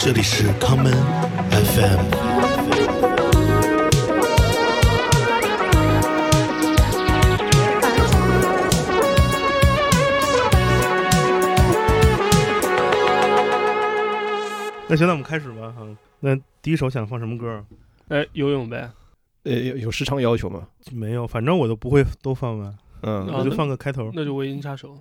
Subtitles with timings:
[0.00, 0.92] 这里是康门
[1.50, 1.98] FM。
[14.88, 15.86] 那行，那我们开始吧哈。
[16.20, 17.64] 那第一首想放什么歌？
[18.08, 18.90] 哎，游泳呗。
[19.42, 20.68] 呃，有有时长要求吗？
[20.92, 24.10] 没有，反正我都不会都放完，嗯，啊我就放个开头。
[24.14, 24.94] 那就《维京杀手》。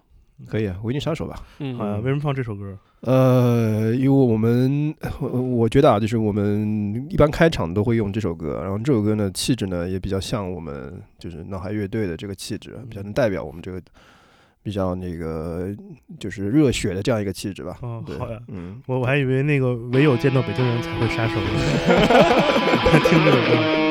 [0.46, 1.36] 可以啊，围巾杀手吧。
[1.60, 2.78] 嗯，好呀，为什么放这首歌？
[3.02, 13.82] 呃，因为我们我我觉得啊，就是我们一般开场都会用这首歌，然后这首歌呢气质呢也比较像我们就是脑海乐队的这个气质，比较能代表我们这个
[14.64, 15.70] 比较那个
[16.20, 17.78] 就是热血的这样一个气质吧。
[17.82, 18.40] 哦，好呀。
[18.48, 21.50] 嗯，我我还以为那个唯有见到北京人才会杀手呢。
[23.10, 23.87] 听这首歌。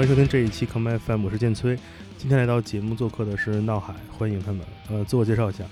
[0.00, 1.78] 欢迎收听这一期 Come FM，我是建崔。
[2.16, 4.62] 今天来到节目做客的是闹海，欢迎他们。
[4.88, 5.62] 呃，自我介绍一下。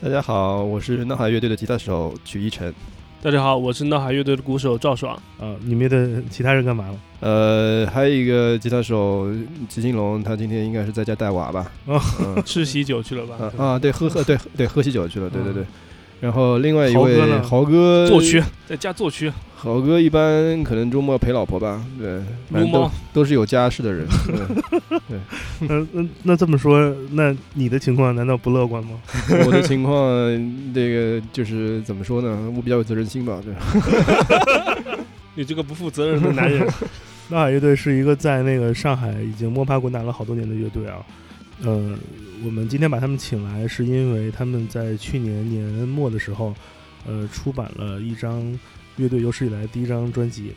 [0.00, 2.72] 大家好，我是闹海乐队的吉他手曲一晨。
[3.20, 5.14] 大家好，我是闹海乐队的鼓手赵爽。
[5.38, 6.98] 啊，你们的其他人干嘛了？
[7.20, 9.28] 呃，还有一个吉他手
[9.68, 11.70] 齐金龙，他今天应该是在家带娃吧？
[11.84, 13.52] 哦嗯 吃喜酒去了吧？
[13.58, 15.62] 啊啊，对，喝喝对对喝喜酒去了，对对对。
[16.20, 19.32] 然后另外一豪哥位呢豪哥，作曲，在家作曲。
[19.54, 22.90] 豪哥一般可能周末陪老婆吧，对，撸猫。
[23.12, 24.06] 都是有家室的人。
[25.08, 25.18] 对
[25.68, 28.98] 那那那这么说，那你的情况难道不乐观吗？
[29.46, 29.94] 我的情况，
[30.74, 32.50] 这个就是怎么说呢？
[32.54, 33.52] 我比较有责任心吧，对。
[35.34, 36.66] 你这个不负责任的男人。
[37.28, 40.98] 那海乐队是一个在那个上海已经摸爬滚打了好多年的乐队啊。
[41.62, 41.98] 呃，
[42.44, 46.54] 我们今天把他们请来，是因为他们在去年年末的时候，
[47.06, 48.58] 呃，出版了一张
[48.96, 50.52] 乐队有史以来第一张专辑，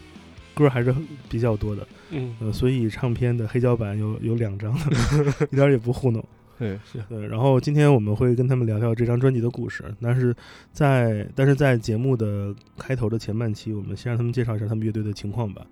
[0.54, 1.88] 歌还是很比较多的。
[2.12, 4.78] 嗯，呃，所以唱片的黑胶版有有两张，
[5.52, 6.24] 一点也不糊弄。
[6.58, 10.36] 对，是对，然后今天我们会跟他们聊聊这张专辑的故事，但是
[10.74, 15.66] 在但是在节目的开头的前半期，我们先让他们介绍一下他们乐队的情况吧。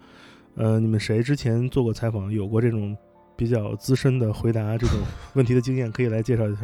[0.55, 2.95] 呃，你们谁之前做过采访，有过这种
[3.37, 4.97] 比较资深的回答这种
[5.35, 6.61] 问题的经验，可以来介绍一下。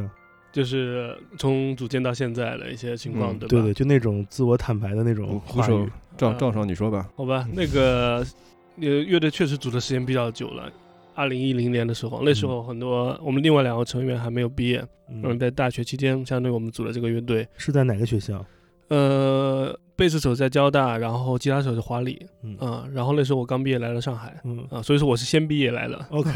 [0.52, 3.48] 就是从组建到现在的一些情况，嗯对吧？
[3.50, 5.74] 对对，就那种自我坦白的那种话语。
[5.74, 7.10] 嗯赵赵爽，你说吧。
[7.16, 8.24] 好吧，那个
[8.80, 10.72] 呃，乐队确实组的时间比较久了。
[11.16, 14.78] 二零一零年的时候，那时候很多我们另外两个成员还没有毕业，
[15.10, 17.48] 嗯，嗯，在大学期间，相当于我们组了这个乐队。
[17.58, 18.46] 是在哪个学校？
[18.90, 25.98] 呃，贝斯手在交大，然后吉他手是华理，嗯啊、然后那时候我刚毕业来了上海，嗯啊，所以说我是先毕业来的。
[26.12, 26.30] OK，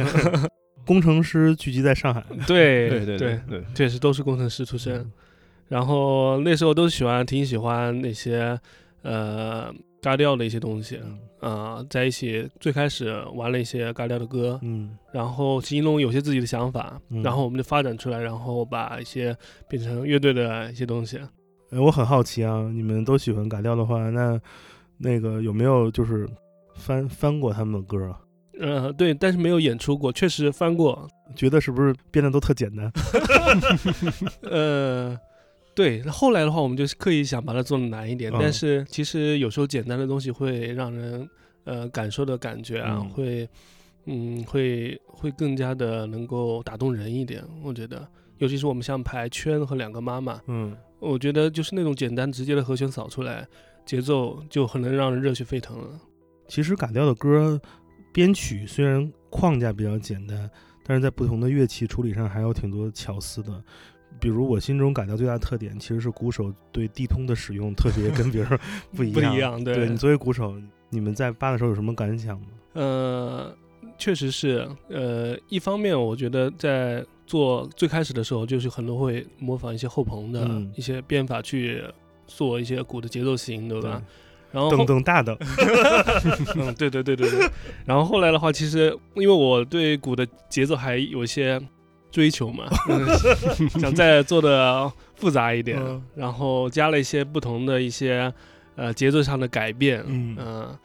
[0.86, 2.24] 工程师聚集在上海。
[2.48, 5.06] 对对对对，对，确实都是工程师出身。
[5.68, 8.58] 然后那时候都喜欢，挺喜欢那些
[9.02, 9.70] 呃
[10.02, 11.02] 嘎调的一些东西
[11.42, 19.36] 啊、在一起最开始玩了一些嘎调的歌，嗯然后其中有些自己的想法，嗯然后我们就发展出来，然后把一些
[19.68, 21.20] 变成乐队的一些东西。
[21.70, 24.40] 呃我很好奇啊，你们都喜欢嘎调的话，那
[24.98, 26.28] 那个有没有就是
[26.76, 28.20] 翻翻过他们的歌啊？
[28.60, 31.08] 呃，对，但是没有演出过，确实翻过。
[31.36, 32.92] 觉得是不是编的都特简单？
[34.50, 35.16] 呃，
[35.76, 41.30] 对，后来的话，我们就刻意想把它做的难一点，嗯但是其实有时候简单的东西会让人
[41.66, 43.50] 呃感受的感觉啊，嗯会
[44.06, 47.44] 嗯会会更加的能够打动人一点。
[47.62, 53.48] 我觉得，尤其是我们像排圈和两个妈妈，嗯我觉得就是那种简单直接的和弦扫出来，
[53.86, 55.88] 节奏就很能让人热血沸腾了。
[56.48, 57.60] 其实嘎调的歌
[58.14, 60.50] 编曲虽然框架比较简单，
[60.84, 63.64] 但是在不同的乐器处理上还有挺多巧思的。
[64.20, 68.60] 比如我心中嘎调最大的特点其实是鼓手对地通的使用特别 跟别人
[68.96, 69.32] 不一样。
[69.32, 70.56] 不一样，对对你作为鼓手，
[70.90, 72.48] 你们在扒的时候有什么感想吗？
[72.74, 73.56] 呃，
[73.98, 81.84] 确实是，呃，一方面我觉得在做最开始的时候，就是很多会模仿一些后朋的一些编法去
[82.26, 84.02] 做一些鼓的节奏型，对吧？
[84.50, 85.38] 然后噔后噔大的，
[86.56, 87.50] 嗯，对对对对对。
[87.86, 91.62] 然后后来的话，其实因为我对鼓的节奏还有一些
[92.10, 92.66] 追求嘛，
[93.80, 95.78] 想再做的复杂一点，
[96.16, 98.34] 然后加了一些不同的一些
[98.78, 100.78] 呃节奏上的改变，嗯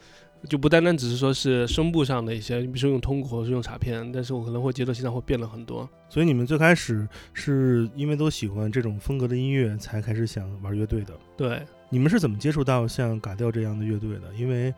[0.49, 5.89] 就不单单只是说是声部上的一些，比如说用通鼓或者是用镲片，但是我可能会节奏性上会变了很多。
[6.09, 11.15] 所以你们最开始是因为都喜欢这种风格的音乐，才开始想玩乐队的。
[11.37, 14.35] 对，你们是怎么接触到像嘎调这样的乐队的？
[14.37, 14.75] 因为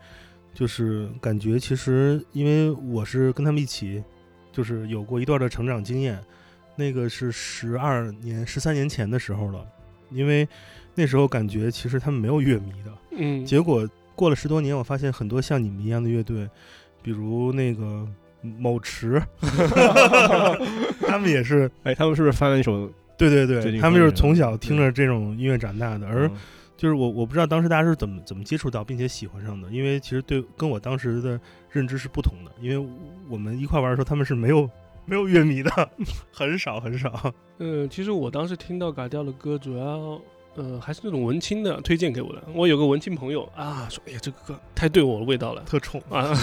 [0.53, 4.03] 就是感觉其实，因为我是跟他们一起，
[4.51, 6.19] 就是有过一段的成长经验，
[6.75, 9.65] 那个是十二年、十三年前的时候了。
[10.11, 10.47] 因为
[10.93, 16.49] 那时候感觉其实他们没有乐迷的，嗯，结果过了十多年，我发现很多像你们一样的乐队，
[17.01, 18.07] 比如那个
[18.41, 19.21] 某池
[21.05, 22.89] 他们也是，哎，他们是不是翻了一首？
[23.17, 26.31] 对对对，他们就是从小听着这种音乐长大的，而嗯
[26.77, 31.39] 就是我我不知道当时大家是怎么怎么接触到并且喜欢上的，因为其实对跟我当时的
[31.71, 32.89] 认知是不同的，因为
[33.29, 34.69] 我们一块玩的时候他们是没有
[35.05, 35.71] 没有乐迷的，
[36.33, 37.33] 很少很少。
[37.59, 40.19] 嗯，其实我当时听到嘎调的歌，主要
[40.55, 42.41] 呃还是那种文青的推荐给我的。
[42.53, 46.33] 我有个文青朋友啊，说哎呀这个歌太对我的味道了特冲， 啊，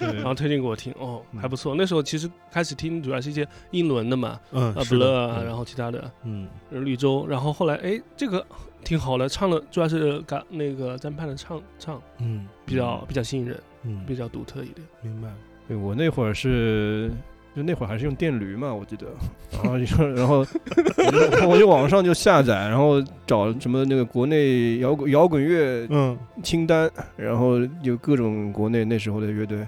[0.00, 1.74] 然后推荐给我听，哦嗯还不错。
[1.74, 8.44] 那时候其实开始听主要是一些英伦的嘛，嗯，啊是的 Blur 啊，嗯然后其他的嗯呃绿洲，然后后来哎这个
[8.84, 14.86] 挺好的，唱的主要是感那个张盼的唱唱嗯比较比较吸引人，嗯比较独特一点。
[15.02, 15.28] 明白，
[15.66, 17.10] 对我那会儿是，
[17.56, 19.06] 就那会儿还是用电驴嘛，我记得，
[19.62, 26.16] 然后就然后我就我就网上就下载，然后找什么那个国内摇滚摇滚乐嗯。
[26.42, 29.66] 清单，然后有各种国内那时候的乐队，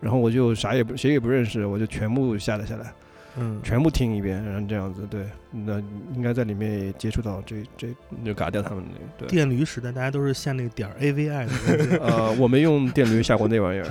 [0.00, 2.92] 然后我就啥也不谁也不认识，我就全部下载下来，
[3.36, 5.82] 嗯，全部听一遍，然后这样子，对，那
[6.14, 7.88] 应该在里面也接触到这这
[8.24, 9.28] 就嘎掉他们那个，对。
[9.28, 13.90] 电驴时代大家都是下那个点儿 AVI 的东西，呃，我没用电驴下过那玩意儿，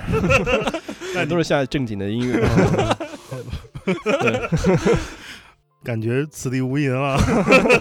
[1.14, 2.42] 那都是下正经的音乐。
[5.84, 7.16] 感觉此地无银啊。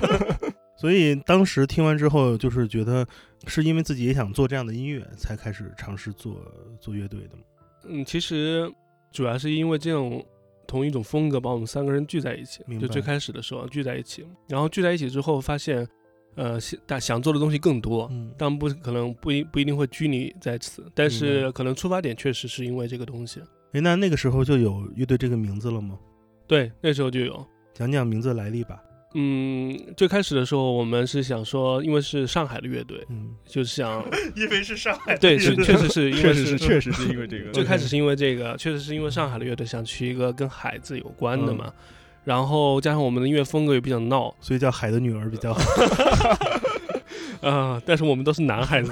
[0.78, 3.06] 所以当时听完之后，就是觉得
[3.46, 6.42] 是因为自己也想做这样的音乐，才开始尝试做
[6.80, 7.44] 做乐队的嘛。
[7.86, 8.68] 嗯，其实
[9.12, 10.26] 主要是因为这种
[10.66, 15.88] 同一种风格把我们三个人聚在一起就最开始的时候聚在一起，然后聚在一起之后发现，
[16.34, 23.40] 呃，想但想做的东西更多，嗯但不可能不一不一定会拘泥在此，但是可能出发点确实是因为这个东西。
[23.74, 25.98] 诶，那那个时候就有乐队这个名字了吗？
[26.48, 27.46] 对，那时候就有。
[27.74, 28.82] 讲讲名字来历吧。
[29.14, 34.04] 嗯，最开始的时候，我们是想说，因为是上海的乐队，嗯，就是想，
[34.36, 37.52] 因为是上海对，是确实是 因为确实是，确实是 因为这个。
[37.52, 41.74] 最开始是因为这个，确实是因为上海的乐队想去一个跟海字有关的嘛，
[42.24, 45.62] 然后加上我们的音乐风格也比较闹，所以叫海的女儿比较好。
[47.42, 48.92] 啊、但是我们都是男孩子，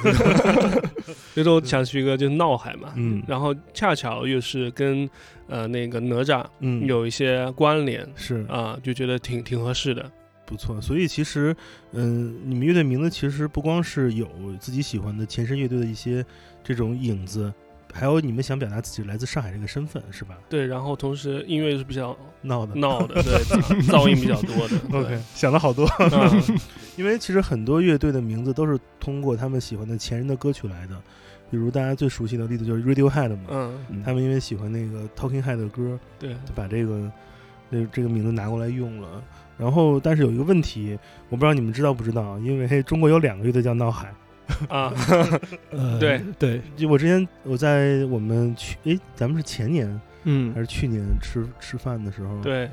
[1.34, 5.10] 所以说想去一个就是闹海嘛，嗯然后恰巧又是跟
[5.48, 10.12] 呃那个哪吒嗯，有一些关联是啊、就觉得挺挺合适的。
[10.46, 10.82] 不错。
[10.82, 11.56] 所以其实，
[11.92, 14.28] 嗯，你们乐队名字其实不光是有
[14.60, 16.26] 自己喜欢的前身乐队的一些
[16.64, 17.54] 这种影子，
[17.94, 20.38] 还有你们想表达自己来自上海这个身份，是吧？
[20.50, 22.76] 对，然后同时音乐是比较闹的。
[22.76, 23.44] 闹的， 对，
[23.84, 24.78] 噪音比较多的。
[24.90, 25.88] 对 OK， 想了好多。
[26.00, 26.60] 嗯
[26.98, 31.02] 因为其实很多乐队的名字都是通过他们喜欢的前人的歌曲来的，
[31.50, 37.10] 比如大家最熟悉的例子就是 Radiohead 嘛，嗯，嗯他们因为喜欢那个 Talking Head 的歌，对，就把这个
[37.72, 39.24] 这这个名字拿过来用了。
[39.58, 40.98] 然后，但是有一个问题，
[41.30, 44.14] 我不知道你们知道不知道，因为中国有两个乐队叫闹海。
[44.70, 44.94] 啊，
[45.72, 46.22] 呃，对。
[46.38, 50.54] 对，就我之前我在我们去，诶，咱们是前年嗯。
[50.54, 52.70] 还是去年吃吃饭的时候，，对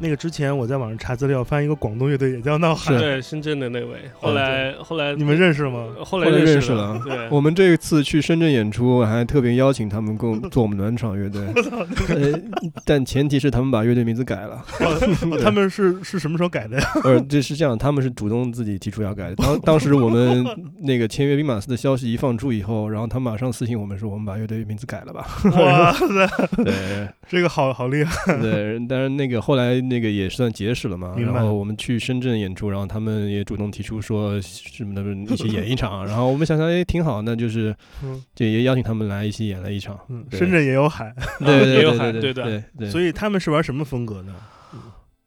[0.00, 5.86] 那个之前我在网上查资料，发现一个广东乐队也叫闹海，对，深圳的那位，后来后来你们认识吗？
[6.04, 11.42] 后来认识识了对，我们这次去深圳演出，还特别邀请他们跟我们做我们暖场乐队，
[12.08, 12.40] 呃，
[12.84, 14.64] 但前提是他们把乐队名字改了。
[14.80, 16.86] 哦他们是是什么时候改的呀？
[17.04, 19.36] 呃，这是这样，他们是主动自己提出要改的。
[19.36, 20.44] 当当时我们
[20.80, 25.26] 那个签约兵马司的消息一放出以后，然后他马上私信我们说，我们把乐队名字改了吧。
[25.56, 26.06] 哇塞，
[26.64, 28.36] 对这个好好厉害！
[28.40, 31.14] 对，但是那个后来那个也算结识了嘛。
[31.18, 39.98] 然后我们去深圳演出，然后他们也主动提出说什么的一起演一场， 然后我们想想，哎，挺好，那就是嗯就也邀请他们来一起演了一场。
[40.08, 42.90] 嗯，深圳也有海，对对也有对对海对对对。
[42.90, 44.32] 所以他们是玩什么风格的？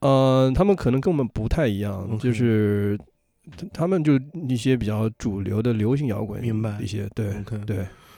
[0.01, 2.95] 呃，他们可能跟我们不太一样就是
[3.57, 4.13] 他他们就
[4.47, 7.57] 一些比较主流的流行摇滚，明白一些对对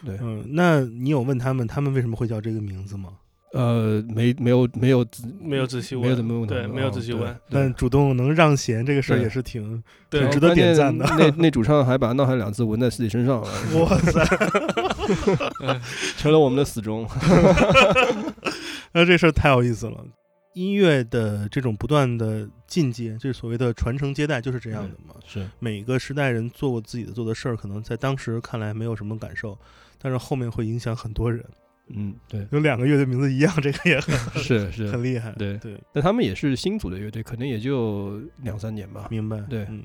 [0.06, 3.12] 对，嗯，那你有问他们他们为什么会叫这个名字吗？
[3.52, 15.82] 呃，没没有没有仔没有仔细问，没有怎么问对，没有仔细问，但主动能让贤这个事儿也是挺挺值得点赞的那那主唱还把“闹海”两字纹在自己身上了， 哇塞！
[16.18, 17.08] 成了我们的死忠。
[18.94, 20.06] 那这事儿太有意思了。
[20.54, 25.16] 音乐的这种不断的进阶，就是所谓的传承接代，就是这样的嘛。
[25.26, 29.58] 是每个时代人做过自己的做的事儿，可能在当时看来没有什么感受，
[30.02, 31.44] 但是后面会影响很多人。
[31.96, 35.32] 嗯，对，有两个乐队名字一样，这个也很 是是很，厉害。
[35.38, 39.08] 对对，但他们也是新组的乐队，可能也就两三年吧。
[39.10, 39.40] 明白。
[39.50, 39.84] 对嗯，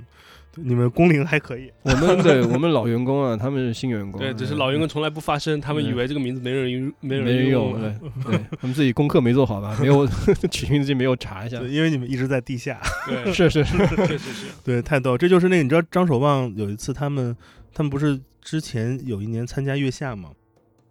[0.57, 1.73] 你们工龄还可以。
[1.83, 7.95] 我们对我们老员工啊，他们是新员工，对，只是老员工从来不发声，他们以为这个名字没人用，没没人用用，对
[8.33, 9.77] 对，他们自己功课没做好吧？
[9.81, 10.07] 没有
[10.51, 12.81] 取名字没有查一下对，，因为你们一直在地下。
[13.07, 15.17] 对，是是是，确实是，对，太逗。
[15.17, 17.35] 这就是那个你知道张守望有一次他们
[17.73, 20.31] 他们不是之前有一年参加月下嘛，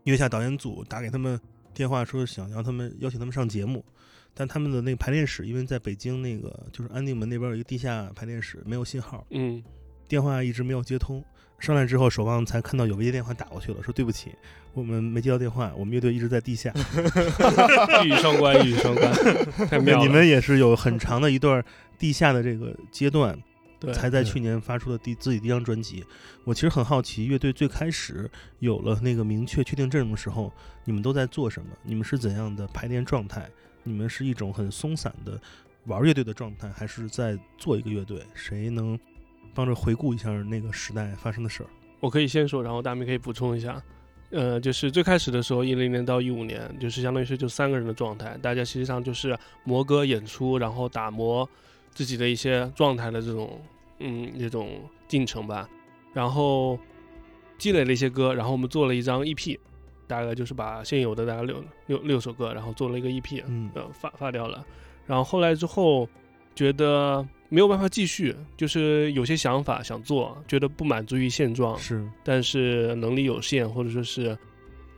[0.04, 1.40] 月下导演组打给他们
[1.74, 3.84] 电话说想让他们邀请他们上节目，
[4.34, 9.64] 但他们的那个排练室因为在北京那个就是安定门那边有一个地下排练室没有信号，嗯，
[10.08, 11.24] 电话一直没有接通。
[11.60, 14.32] 上来之后，守望才看到有未接电话打过去了，说对不起，
[14.74, 16.70] 我们没接到电话，我们乐队一直在地下。
[18.04, 19.14] 一语双关，一语双关，
[19.70, 20.04] 太妙了。
[20.06, 21.64] 你们也是有很长的一段
[21.98, 23.38] 地下的这个阶段，
[23.92, 26.06] 才在去年发出的第自己第一张专辑。
[26.44, 30.54] 我其实很好奇，乐队最开始有了那个明确确定阵容的时候，
[30.86, 31.70] 你们都在做什么？
[31.82, 33.50] 你们是怎样的排练状态？
[33.84, 35.38] 你们是一种很松散的
[35.86, 38.25] 玩乐队的状态，还是在做一个乐队？
[38.34, 38.98] 谁能
[39.54, 41.70] 帮着回顾一下那个时代发生的事儿？
[42.00, 43.84] 我可以先说，然后大明可以补充一下。
[44.32, 51.48] 呃，就是最开始的时候，一零年到一五年，就是相当于是就三个人的状态，大家实际上就是磨歌演出，然后打磨
[51.94, 53.62] 自己的一些状态的这种，
[54.00, 55.70] 嗯，这种进程吧。
[56.14, 56.78] 然后
[57.58, 59.58] 积累了一些歌，然后我们做了一张 EP，
[60.08, 64.66] 大概就是把现有的大概六六六首歌，然后做了一个 EP，嗯呃，发发掉了。
[65.06, 66.08] 然后后来之后
[66.56, 74.38] 觉得没有办法继续，就是有些想法想做，觉得不满足于现状，是，但是能力有限，或者说是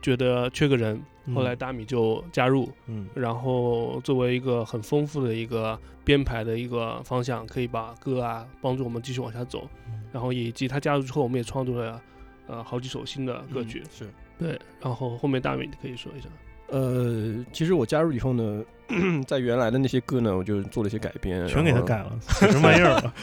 [0.02, 1.00] 觉得缺个人。
[1.34, 9.68] 后来嗯大米就加入，嗯然后作为一个很丰富的一个编排的一个方向，可以把歌啊帮助我们继续往下走。
[9.88, 12.00] 嗯然后以及他加入之后，我们也创作了
[12.46, 13.82] 呃好几首新的歌曲。
[13.90, 14.06] 是。
[14.38, 16.28] 对，然后后面大米可以说一下。
[16.68, 18.62] 呃，其实我加入以后呢，
[19.26, 23.14] 在原来的那些歌呢，我就做了一些改编，全给他改了，写什么玩意儿啊？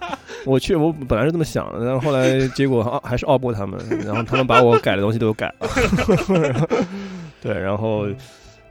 [0.44, 5.68] 我去，我本来是这么想的，然后后来结果啊还是奥波他们，然后他们把我改的东西都改了，
[7.40, 8.06] 对，然后，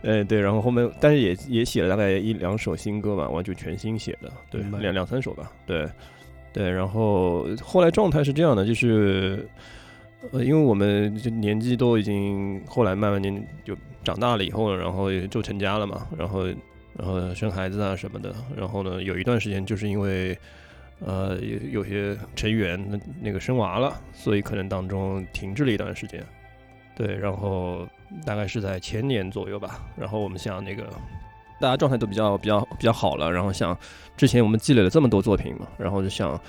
[0.01, 5.88] 呃，对，然后后面，但是也也写了大概一两首新歌吧，完全全新写的，对，两两三首吧，对，
[6.53, 9.47] 对，然后后来状态是这样的，就是，
[10.31, 16.45] 呃，因为我们就年纪都已经后来慢慢年就长大了以后，然后也就成家了嘛，然后
[16.97, 20.38] 然后生孩子啊什么的，然后呢，有一段时间就是因为。
[21.01, 26.21] 呃，有有些成员那那个生娃了，所以可能当中停滞了一段时间。
[26.93, 27.88] 对，然后
[28.25, 29.80] 大概是在前年左右吧。
[29.98, 30.89] 然后我们想那个
[31.60, 33.78] 大家状态都比较比较比较好了，然后想
[34.16, 36.39] 之前我们积累了这么多作品嘛，然后就想，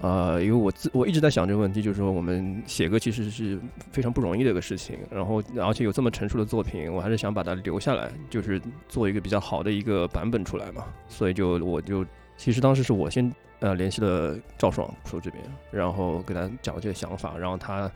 [0.00, 3.60] 呃，因为我自我一直在想这个问题，就是说我们写歌其实是
[3.90, 10.84] 非常不容易的一个事情，然后而且有这么成熟的作品，我还是想把它留下来，就是做一个比较好的一个版本出来嘛。
[11.08, 12.04] 所以就我就
[12.38, 17.90] 其实当时是我先呃联系了赵爽说这边，然后给他讲了这个想法，然后他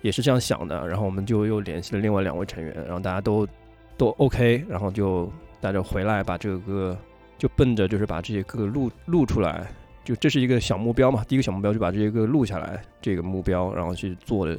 [0.00, 3.46] 也是这样想的，然后我们就又联系了另外两位成员，然后大家都
[3.96, 6.96] 都 OK，然后就大家回来把这个歌
[7.36, 9.66] 就奔着就是把这些歌录录出来，
[10.04, 14.58] 就这是一个小目标嘛，第一个小目标就把这些歌录下来，这个目标，然后去做的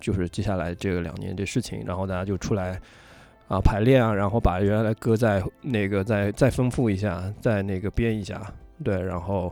[0.00, 2.78] 就是接下来这个两年的事情，然后大家就出来
[3.48, 8.40] 啊排练啊，然后把原来歌再那个再再丰富一下，再那个编一下，
[8.84, 9.50] 对，然后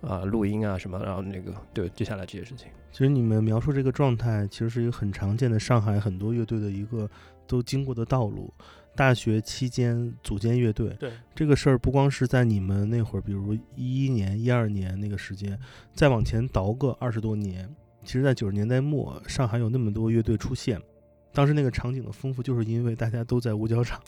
[0.00, 2.68] 啊录音啊什么，然后那个对接下来这些事情。
[2.92, 7.10] 其实你们描述这个状态，其实是一个很常见的上海很多乐队的一个
[7.46, 8.52] 都经过的道路。
[8.94, 15.58] 大学期间组建乐队，对这个事儿，不光是在你们那会儿，比如一一年、一二年那个时间，
[15.94, 17.66] 再往前倒个二十多年，
[18.04, 20.78] 其实，在九十年代末，上海有那么多乐队出现，
[21.32, 23.98] 当时那个场景的丰富，就是因为大家都在五角场，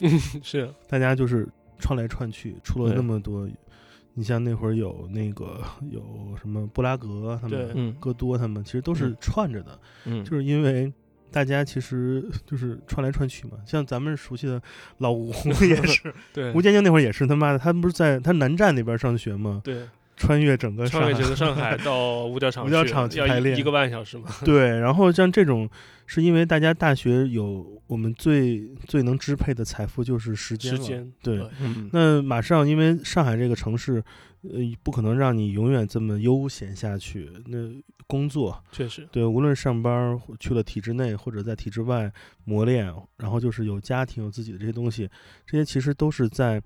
[0.43, 1.49] 是大家就是
[1.79, 3.49] 串来串去，出了那么多。
[4.15, 6.03] 你像那会儿有那个有
[6.41, 10.93] 什么布拉格他们、嗯戈多他们，其实都是嗯串着的，嗯，就是因为
[11.33, 13.59] 大家其实就是串来串去嘛。
[13.67, 14.63] 像咱们熟悉的
[14.99, 15.33] 老吴
[15.69, 19.61] 也是，对吴建英那会儿也是他妈的，他不是在他南站那边上学吗？
[19.65, 24.29] 对，穿越整个上海穿越整个上海 到五角场五角去场去排练一一个半小时嘛。
[24.45, 25.69] 对，然后像这种，
[26.07, 30.79] 是因为大家大学有我们最最能支配的财富就是时间了。
[30.79, 34.03] 时间对嗯那马上，因为上海这个城市，
[34.43, 37.31] 呃，不可能让你永远这么悠闲下去。
[37.47, 37.57] 那
[38.07, 42.13] 工作，确实对，无论上班儿去了体制内或者在体制外
[42.45, 45.09] 磨练，然后就是有家庭有自己的这些东西，
[45.47, 46.63] 这些其实都是在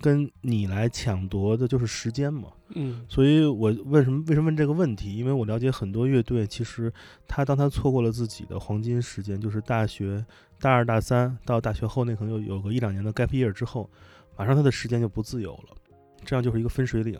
[0.00, 2.48] 跟你来抢夺的，就是时间嘛。
[2.74, 5.16] 嗯所以我为什么为什么问这个问题？
[5.16, 6.92] 因为我了解很多乐队，其实
[7.26, 10.24] 他当他错过了自己的黄金时间，就是大学
[10.58, 13.90] 大二大三到大学后那可能有有个一两年的 gap year 之后，
[14.36, 15.76] 马上他的时间就不自由了，
[16.24, 17.18] 这样就是一个分水岭。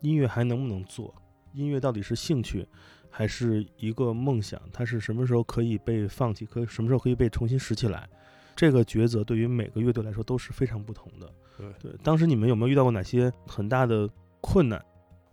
[0.00, 1.12] 音乐还能不能做？
[1.54, 2.64] 音乐到底是兴趣
[3.10, 4.60] 还是一个梦想？
[4.72, 6.46] 它是什么时候可以被放弃？
[6.46, 8.08] 可以什么时候可以被重新拾起来？
[8.54, 11.28] 这个抉择对于每个乐队来说都是非常不同的。
[11.58, 14.08] 对对，当时你们有没有遇到过哪些很大的
[14.40, 14.82] 困难？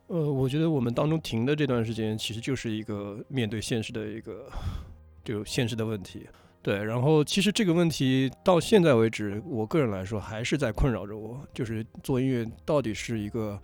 [0.08, 4.48] 呃，我觉得我们当中停的这段时间，其实就是一个面对现实的一个
[5.24, 6.28] 就现实的问题。
[6.62, 13.60] 对，然后其实这个问题到现在为止，我个人来说还是在困扰着我，就是做音乐到底是一个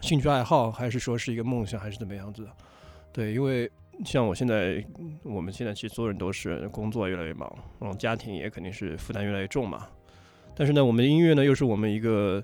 [0.00, 2.50] 兴趣爱好，还是说是一个梦想，还是怎么样子的？
[3.12, 3.70] 对，因为
[4.04, 4.82] 像我现在，
[5.22, 9.86] 我们现在其实所有人都是工作越来越忙，然后家庭也肯定是负担越来越重嘛。
[10.56, 12.42] 但是呢，我们的音乐呢，又是我们一个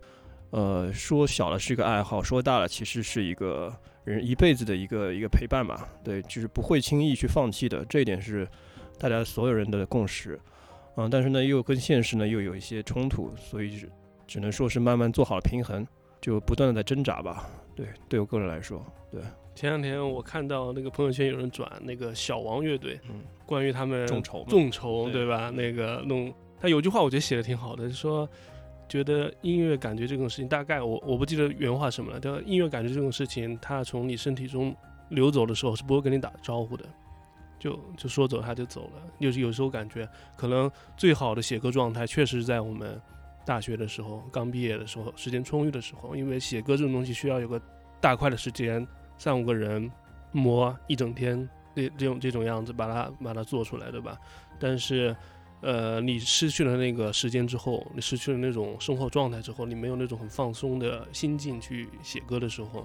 [0.50, 5.80] 呃，说小了是一个爱好，说大了其实是一个人一辈子的一个一个陪伴嘛。
[6.04, 8.46] 对，就是不会轻易去放弃的，这一点是
[8.98, 10.38] 大家所有人的共识。
[10.96, 13.90] 嗯，但是呢，又跟现实呢又有一些冲突，所以只
[14.26, 15.86] 只能说是慢慢做好了平衡，
[16.20, 17.48] 就不断的在挣扎吧。
[17.74, 19.22] 对，对我个人来说，对，
[19.54, 25.48] 前两天我看到那个朋友圈有人转那个小王乐队，嗯，关于他们众筹嘛众筹对对吧？
[25.48, 26.30] 那个弄，
[26.62, 28.28] 他有句话我觉得写的挺好的，是说
[28.88, 34.72] 觉得音乐感觉这种事情，大概我我不记得原话什么了，但音乐感觉这种事情，它从你身体中
[35.08, 36.84] 流走的时候是不会跟你打招呼的，
[37.58, 39.02] 就就说走他就走了。
[39.18, 43.00] 就是有时候感觉可能最好的写歌状态，确实是在我们
[43.44, 47.60] 大学的时候，刚毕业的时候，时间充裕的时候，因为写歌这种东西需要有个
[48.00, 48.86] 大块的时间，
[49.18, 49.90] 三五个人
[50.30, 54.16] 磨一整天，这这种这种样子把它把它做出来，对吧？
[54.60, 55.16] 但是，
[55.62, 62.84] 呃，你失去了那个时间之后，你失去了那种生活状态之后，你没有那种很放松的心境去写歌的时候，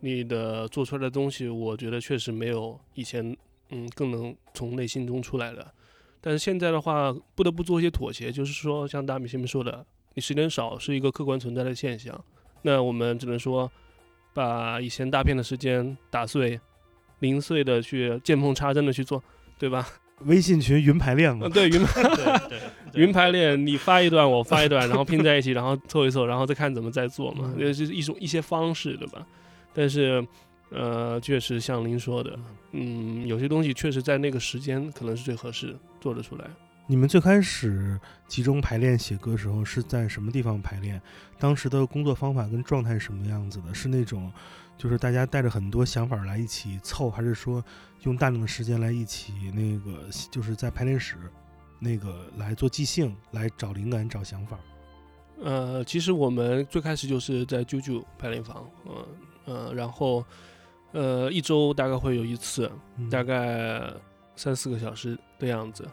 [0.00, 3.36] 你的做出来的东西，我觉得确实没有以前
[3.68, 5.72] 嗯更能从内心中出来了。
[6.20, 12.24] 但是现在的话，不得不做一些妥协，就是说，像大米前面说的，你时间少是一个客观存在的现象。
[12.62, 13.70] 那我们只能说，
[14.32, 16.58] 把以前大片的时间打碎，
[17.20, 19.22] 零碎的去见缝插针的去做，
[19.58, 19.86] 对吧？
[20.26, 22.58] 微信群云排练嘛嗯，，对，云对对
[22.94, 29.24] 云排练，你发一段，我发一段，然后拼在一起，然后凑一凑，然后再看怎么再做嘛，嗯这是一种一些方式，对吧？
[29.74, 30.26] 但是，
[30.70, 32.38] 呃，确实像您说的，
[32.72, 36.44] 嗯，有些东西确实在那个时间可能是最合适做得出来。
[36.90, 41.00] 你们最开始集中排练写歌的时候是在什么地方排练？
[41.38, 43.74] 当时的工作方法跟状态是什么样子的？
[43.74, 44.32] 是那种，
[44.78, 47.62] 就是大家带着很多想法来一起凑，还是说
[48.04, 51.16] 用大量的时间来一起那个，就是在排练室
[51.80, 54.56] 那个来做即兴，来找灵感、找想法？
[55.42, 59.06] 呃，其实我们最开始就是在啾啾排练房，嗯、
[59.46, 60.24] 呃，然后
[60.92, 63.92] 呃一周大概会有一次，嗯大概
[64.36, 65.86] 三四个小时的样子。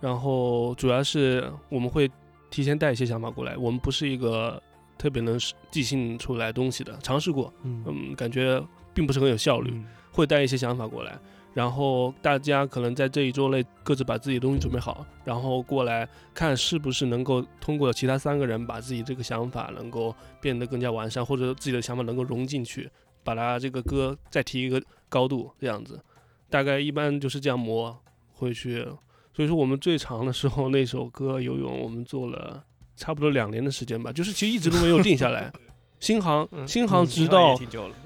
[0.00, 2.08] 然后主要是我们会
[2.50, 4.62] 提前带一些想法过来，我们不是一个
[4.98, 5.38] 特别能
[5.70, 11.18] 即兴出来东西的，尝试过，嗯嗯，感觉并不是很有效率，嗯会带一些想法过来。
[11.54, 22.88] 然后大家可能在这一周内各自把自己的东西准备好，然后过来看是不是能够通过其他三个人把自己这个想法能够变得更加完善，或者自己的想法能够融进去，
[23.24, 26.00] 把它这个歌再提一个高度，这样子，
[26.48, 27.96] 大概一般就是这样磨
[28.32, 28.86] 回去。
[29.34, 32.62] 所以说我们最长的时候那首歌《游泳》，我们做了
[32.98, 35.50] 差不多两年的时间吧，就是其实一直都没有定下来。
[36.00, 37.58] 新航，新航直到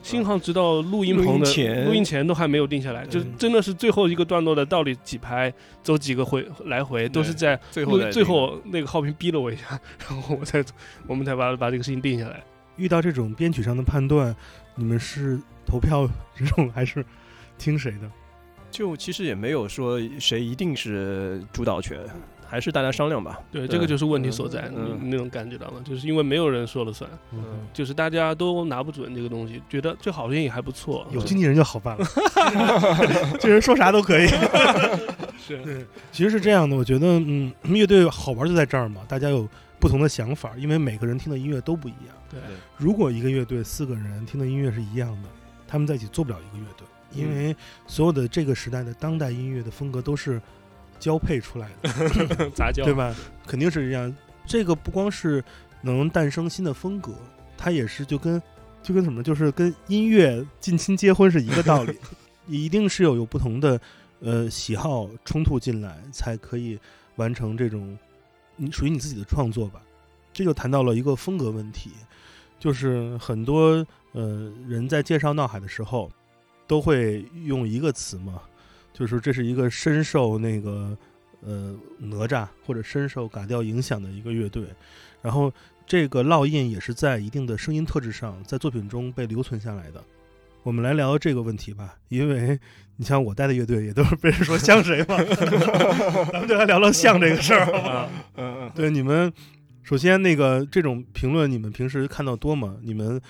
[0.03, 5.53] 新航直到录音棚的录音前都还没有定下来，就真的是最后一个段落的到底几拍，
[5.83, 9.79] 走几个回来回，都是在最后最后那个浩平逼了我一下，
[10.09, 10.65] 然后我才
[11.07, 12.43] 我们才把把这个事情定下来。
[12.77, 14.35] 遇到这种编曲上的判断，
[14.75, 17.05] 你们是投票这种还是
[17.59, 18.11] 听谁的？
[18.71, 21.99] 就其实也没有说谁一定是主导权。
[22.53, 23.41] 还是大家商量吧。
[23.51, 25.81] 对，这个就是问题所在，你那种感觉到吗？
[25.83, 27.11] 就是因为没有人说了算，
[27.73, 31.07] 就是大家都拿不准这个东西，觉得这好像也还不错。
[31.11, 32.05] 有经纪人就好办了，
[33.41, 34.29] 这人说啥都可以。
[35.41, 39.49] 是，其实是这样的，我觉得，嗯，乐队好玩就在这儿嘛，大家有
[39.81, 42.15] 不同的想法，因为每个人听的音乐都不一样。
[42.31, 42.39] 对，
[42.77, 45.29] 如果一个乐队四个人听的音乐是一样的，
[45.67, 50.39] 他们在一起做不了一个乐队，因为所有的这个时代的当代音乐的风格都是。
[51.03, 53.13] 交配出来的 杂交，对吧？
[53.45, 54.15] 肯定是这样。
[54.47, 55.43] 这个不光是
[55.81, 57.13] 能诞生新的风格，
[57.59, 58.41] 它也是就跟
[58.85, 61.99] 就跟什么，就是跟音乐近亲结婚是一个道理。
[62.47, 63.81] 一定是有有不同的
[64.21, 66.79] 呃喜好冲突进来，才可以
[67.17, 67.99] 完成这种
[68.55, 69.83] 你属于你自己的创作吧。
[70.33, 71.91] 这就谈到了一个风格问题，
[72.61, 76.11] 就是很多呃人在介绍《闹海》的时候，
[76.69, 78.41] 都会用一个词嘛。
[78.93, 80.97] 就是这是一个深受那个
[81.41, 84.65] 呃哪吒或者深受嘎调影响的一个乐队，
[85.23, 85.53] 然后
[85.87, 90.03] 这个烙印也是在一定的声音特质上，在作品中被留存下来的。
[90.63, 92.59] 我们来聊这个问题吧，因为
[92.97, 95.17] 你像我带的乐队也都是被人说像谁嘛，
[96.31, 98.09] 咱们就来聊聊像这个事儿啊。
[98.37, 99.33] 嗯嗯，对，你们
[99.83, 102.77] 首先那个这种评论，你们平时看到多吗？
[102.83, 103.21] 你们？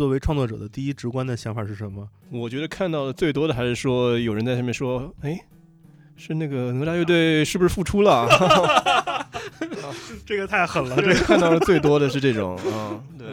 [0.00, 2.08] 作为创作者的第一直观的想法是什么？
[2.30, 5.38] 我觉得看到的最多的还是说有人在下面说：“哎，
[6.16, 8.26] 是那个哪吒乐队是不是复出了？”
[10.24, 12.98] 这个太狠了，这个看到的最多的是这种啊。
[13.18, 13.28] 对。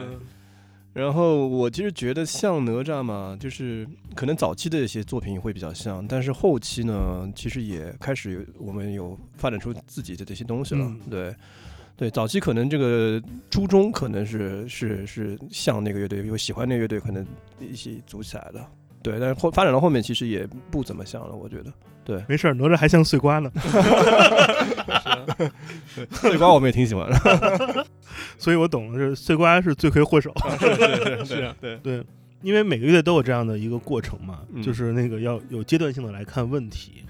[0.92, 10.94] 然后我其实觉得像哪吒嘛，就是可能早期的一些作品会比较像，但是后期呢，其实也开始有我们有发展出自己的这些东西了。
[11.10, 11.34] 对。
[11.98, 17.26] 对，早期可能这个初衷可能是是是像那个乐队，有喜欢那个乐队，可能
[17.60, 18.64] 一起组起来的。
[19.02, 21.74] 对，但是后发展到后面，其实也不怎么像了，我觉得。
[22.06, 23.52] 对，没事儿，哪吒还像碎瓜呢。
[26.12, 27.86] 碎瓜我们也挺喜欢的，
[28.38, 30.32] 所以我懂了，就是碎瓜是罪魁祸首。
[31.26, 32.04] 是啊， 对对，
[32.44, 37.04] 因为每个乐队都有这样的一个过程嘛，就是那个要有阶段性的来看问题。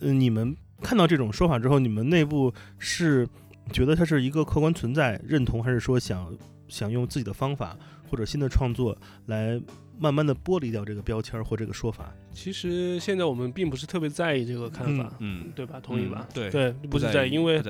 [0.00, 3.28] 嗯，你们看到这种说法之后，你们内部是？
[3.72, 6.36] 觉得它是一个客观存在，认同还是说想
[6.68, 7.76] 想用自己的方法
[8.08, 8.96] 或者新的创作
[9.26, 9.60] 来
[9.98, 12.12] 慢慢的剥离掉这个标签或这个说法？
[12.32, 15.78] 其实现在我们并不是特别在意这个看法，嗯，对吧？
[15.80, 16.26] 同意吧？
[16.32, 17.62] 对对，不是在意，因为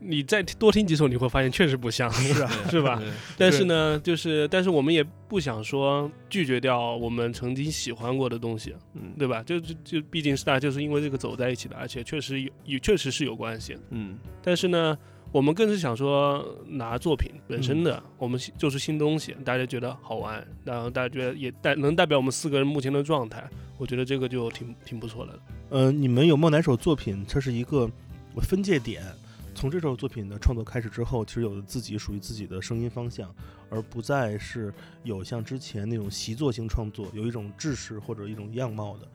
[0.00, 3.02] 你再多听几首，你会发现确实不像， 是啊，是吧？
[3.36, 9.42] 但是呢，就是但是我们也不想说拒绝掉我们曾经喜欢过的东西，嗯，对吧？
[9.42, 14.96] 就就就毕竟是大家就是因为这个走在一起的，而且确实有有确实是有关系，嗯，但是呢。
[15.34, 23.44] 我们更是想说，拿作品本身的，我们就是新东西，大家觉得好玩，然后大家觉得也代能代表我们四个人目前的状态，
[23.76, 25.40] 我觉得这个就挺挺不错的。
[25.70, 27.90] 呃，你们有没有哪首作品，这是一个
[28.42, 29.02] 分界点？
[29.56, 33.28] 从这首作品的创作开始之后，其实有了自己属于自己的声音方向，
[33.68, 39.08] 而不再是有像之前那种习作型创作，有一种制式或者一种样貌的。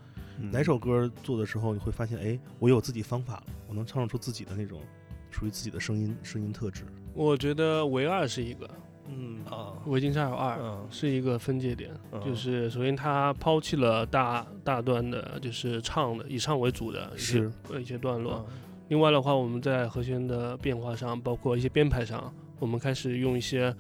[0.51, 4.81] 哪首歌做的时候，你会发现，哎，我有自己方法了，我能唱出自己的那种。
[5.31, 8.69] 属于自己的声音声音特质，我觉得唯二是一个，
[9.07, 10.57] 嗯啊，维京沙有二
[10.89, 11.91] 是一个分界点，
[12.25, 18.45] 就是首先他抛弃了大大段的，就是唱的以唱为主的一些一些段落，
[18.87, 23.73] 另外的话，我们在和弦的变化上，包括一些编排上，我们开始用一些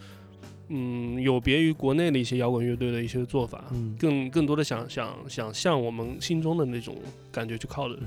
[0.69, 3.65] 嗯有别于国内的一些摇滚乐队的一些做法，
[3.99, 6.95] 更更多的想想想向我们心中的那种
[7.31, 7.97] 感觉去靠的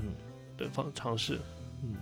[0.57, 1.37] 的方尝试，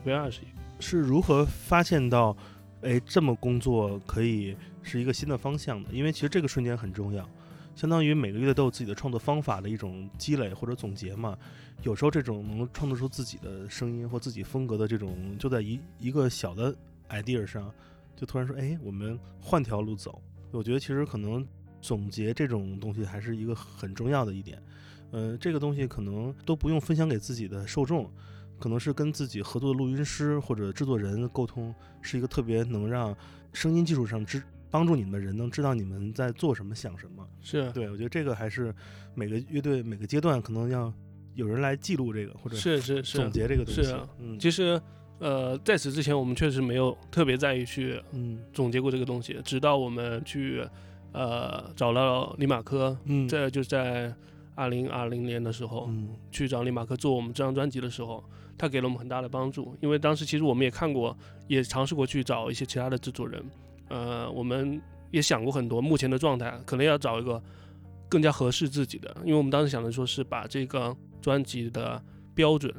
[0.05, 0.60] 唯二是一个。
[0.81, 2.35] 是如何发现到，
[2.81, 5.91] 哎，这么工作可以是一个新的方向的？
[5.91, 7.29] 因为其实这个瞬间很重要，
[7.75, 11.37] 相当于每个月都有自己的创作方法的一种积累或者总结嘛。
[11.83, 16.75] 有时候这种能创作出自己的声音或自己风格的这种，就在一一个小的
[17.09, 17.71] idea 上，
[18.15, 20.21] 就突然说，哎，我们换条路走。
[20.51, 21.47] 我觉得其实可能
[21.81, 24.61] 总结这种东西还是一个很重要的一点。
[25.11, 28.11] 呃，这个东西可能都不用分享给自己的受众，
[28.61, 33.13] 可能是跟自己合作的录音师或者制作人沟通，是一个特别能让
[33.51, 37.27] 声音技术上知帮助你们的人能知道你们在做什么、想什么。
[37.41, 38.73] 是对我觉得这个还是
[39.15, 40.93] 每个乐队每个阶段可能要
[41.33, 43.95] 有人来记录这个或者是是是总结这个东西。
[44.19, 44.81] 嗯，其实，
[45.19, 50.65] 呃，在此之前，我们确实没有特别在意去嗯总结过这个东西，直到我们去，
[51.11, 54.13] 呃，找到李马科，嗯这就在
[54.55, 58.23] 二零二零年的时候，嗯去找李马克做我们这张专辑的时候，
[58.61, 59.75] 他给了我们很大的帮助。
[59.81, 63.43] 因为当时其实我们也看过，也尝试过去找一些其他的制作人，
[63.89, 67.41] 呃，我们也想过很多目前的状态，可能要找一个
[68.07, 69.15] 更加合适自己的。
[69.25, 71.99] 因为我们当时想的说是把这个专辑的
[72.35, 72.71] 标准。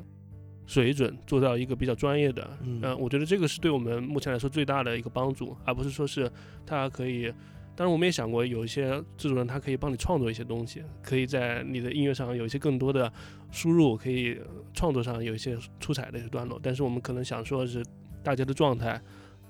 [0.64, 6.31] 水准做到一个比较专业的，嗯呃，我觉得这个是对我们目前来说最大的一个帮助，而不是说是
[6.64, 7.31] 他可以
[7.75, 13.11] 当然，我们也想过有一些制作人，他可以帮你创作一些东西，可以在你的音乐上有一些更多的
[13.51, 16.61] 输入，可以呃创作上有一些出彩的一些段落。
[16.63, 17.83] 但是我们可能想说的是，
[18.23, 19.01] 大家的状态，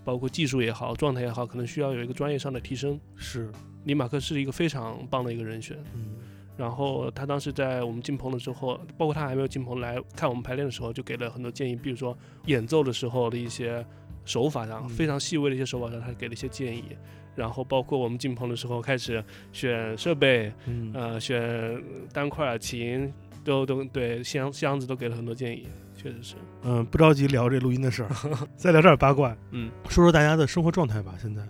[0.04, 2.98] 包括技术也好，状态也好，可能需要有一个专业上的提升。
[3.16, 3.50] 是
[3.84, 5.76] 李马克是一个非常棒的一个人选。
[5.94, 6.16] 嗯
[6.54, 13.84] 然后他当时在我们进棚的时候，包括他还没有进棚来看我们排练的时候，就给了很多建议，比如说演奏的时候的一些
[14.26, 16.84] 手法上，嗯非常细微的一些手法上，他给了一些建议。
[17.34, 23.12] 然后包括我们进棚的时候开始选设备，嗯呃，选单块琴，
[23.44, 25.66] 都都对箱箱子都给了很多建议，
[25.96, 26.34] 确实是。
[26.62, 28.10] 嗯，不着急聊这录音的事儿，
[28.56, 31.14] 再聊点八卦，嗯，说说大家的生活状态吧。
[31.20, 31.42] 现在，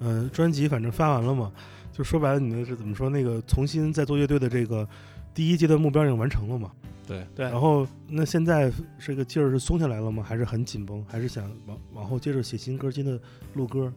[0.00, 1.52] 嗯，专辑反正发完了嘛，
[1.92, 3.08] 就说白了，你们是怎么说？
[3.10, 4.88] 那个重新再做乐队的这个
[5.34, 6.70] 第一阶段目标已经完成了嘛？
[7.06, 7.46] 对，对。
[7.46, 10.22] 然后，那现在这个劲儿是松下来了吗？
[10.22, 11.04] 还是很紧绷？
[11.08, 13.18] 还是想往往后接着写新歌、接着
[13.54, 13.92] 录歌？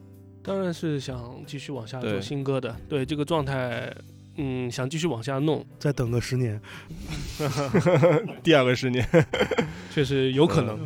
[0.46, 3.92] 当然是想继续往下做新歌的，对这个状态，
[4.36, 6.60] 嗯，想继续往下弄，再等个十年？
[8.44, 9.04] 第二个十年，
[9.90, 10.78] 确实有可能。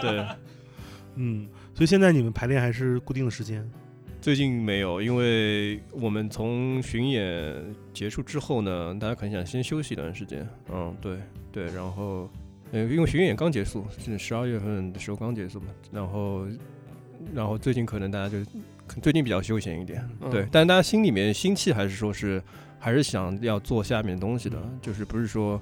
[0.00, 0.26] 对，
[1.14, 3.64] 嗯，所以现在你们排练还是固定的时间？
[4.20, 7.54] 最近没有，因为我们从巡演
[7.94, 10.44] 结束之后呢，大家可能想先休息一段时间。
[10.72, 11.18] 嗯，对
[11.52, 12.28] 对，然后
[12.72, 16.44] 呃，因为巡演刚结束，是十二月份的时候刚结束嘛，然后
[17.34, 18.38] 然后最近可能大家就
[19.02, 20.30] 最近比较休闲一点，嗯。
[20.30, 22.42] 对，但是大家心里面心气还是说是
[22.78, 25.60] 还是想要做下面的东西的，就是不是说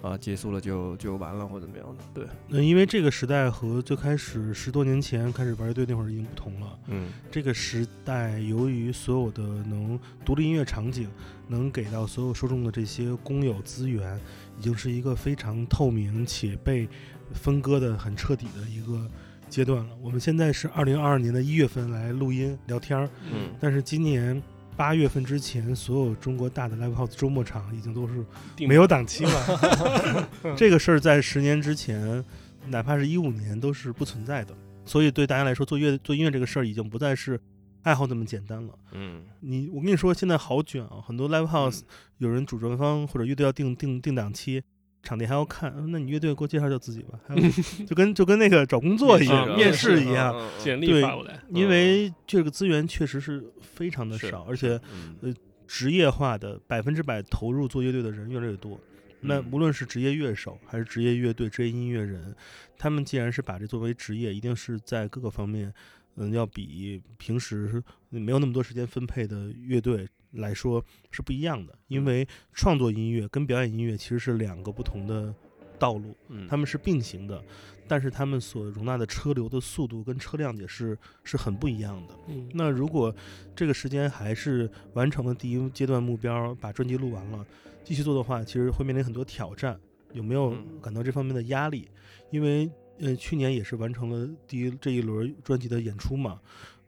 [0.00, 6.78] 啊结束了就就完了或怎么样的，对，嗯，因为这个时代和最开始十多年前开始玩乐队那会儿已经不同了。
[6.88, 7.08] 嗯。
[7.30, 11.08] 这个时代，由于所有的能独立音乐场景
[11.48, 14.18] 能给到所有受众的这些公有资源，
[14.58, 16.88] 已经是一个非常透明且被
[17.32, 19.08] 分割的很彻底的一个
[19.52, 19.94] 阶段了。
[20.00, 24.42] 我们现在是二零二二年的一月份来录音聊天儿，嗯但是今年
[24.74, 28.24] 八月份之前，所有中国大的 live house 周末场已经都是
[28.66, 30.28] 没有档期了。
[30.56, 32.24] 这个事儿在十年之前，
[32.68, 34.54] 哪怕是一五年都是不存在的。
[34.86, 37.38] 所以对大家来说，做乐做音乐这个事儿已经不再是
[37.82, 38.72] 爱好那么简单了。
[38.92, 40.96] 嗯你我跟你说，现在好卷啊！
[41.06, 41.82] 很多 live house
[42.18, 44.62] 有人主办方或者乐队要定定定档期，
[45.02, 45.72] 场地还要看。
[45.88, 47.42] 那你乐队给我介绍介绍自己吧，还有
[47.86, 50.34] 就跟就跟那个找工作一样，啊面试一样。
[50.34, 54.80] 嗯简历对发过来，因为这个资源确实是非常的少，而且
[55.20, 55.34] 嗯
[55.66, 58.78] 职业化的百分之百投入做乐队的人越来越多。
[59.20, 62.34] 那嗯无论是职业乐手还是职业乐队、职业音乐人，
[62.76, 65.72] 他们既然是把这作为职业，一定是在各个方面，
[66.16, 71.76] 嗯，要比平时没有那么多时间分配的乐队来说是不一样的。
[71.88, 75.34] 因为创作音乐跟表演音乐其实是两个不同的
[75.78, 77.42] 道路，嗯他们是并行的，
[77.88, 82.14] 但是他们所容纳的车流的速度跟车辆也是是很不一样的。
[82.28, 83.14] 嗯，那如果
[83.56, 87.44] 这个时间还是完成了第一阶段目标，把专辑录完了，
[87.82, 89.78] 继续做的话，其实会面临很多挑战。
[90.12, 91.88] 有没有嗯感到这方面的压力？
[92.30, 96.40] 因为呃，去年也是完成了第一这一轮专辑的演出嘛。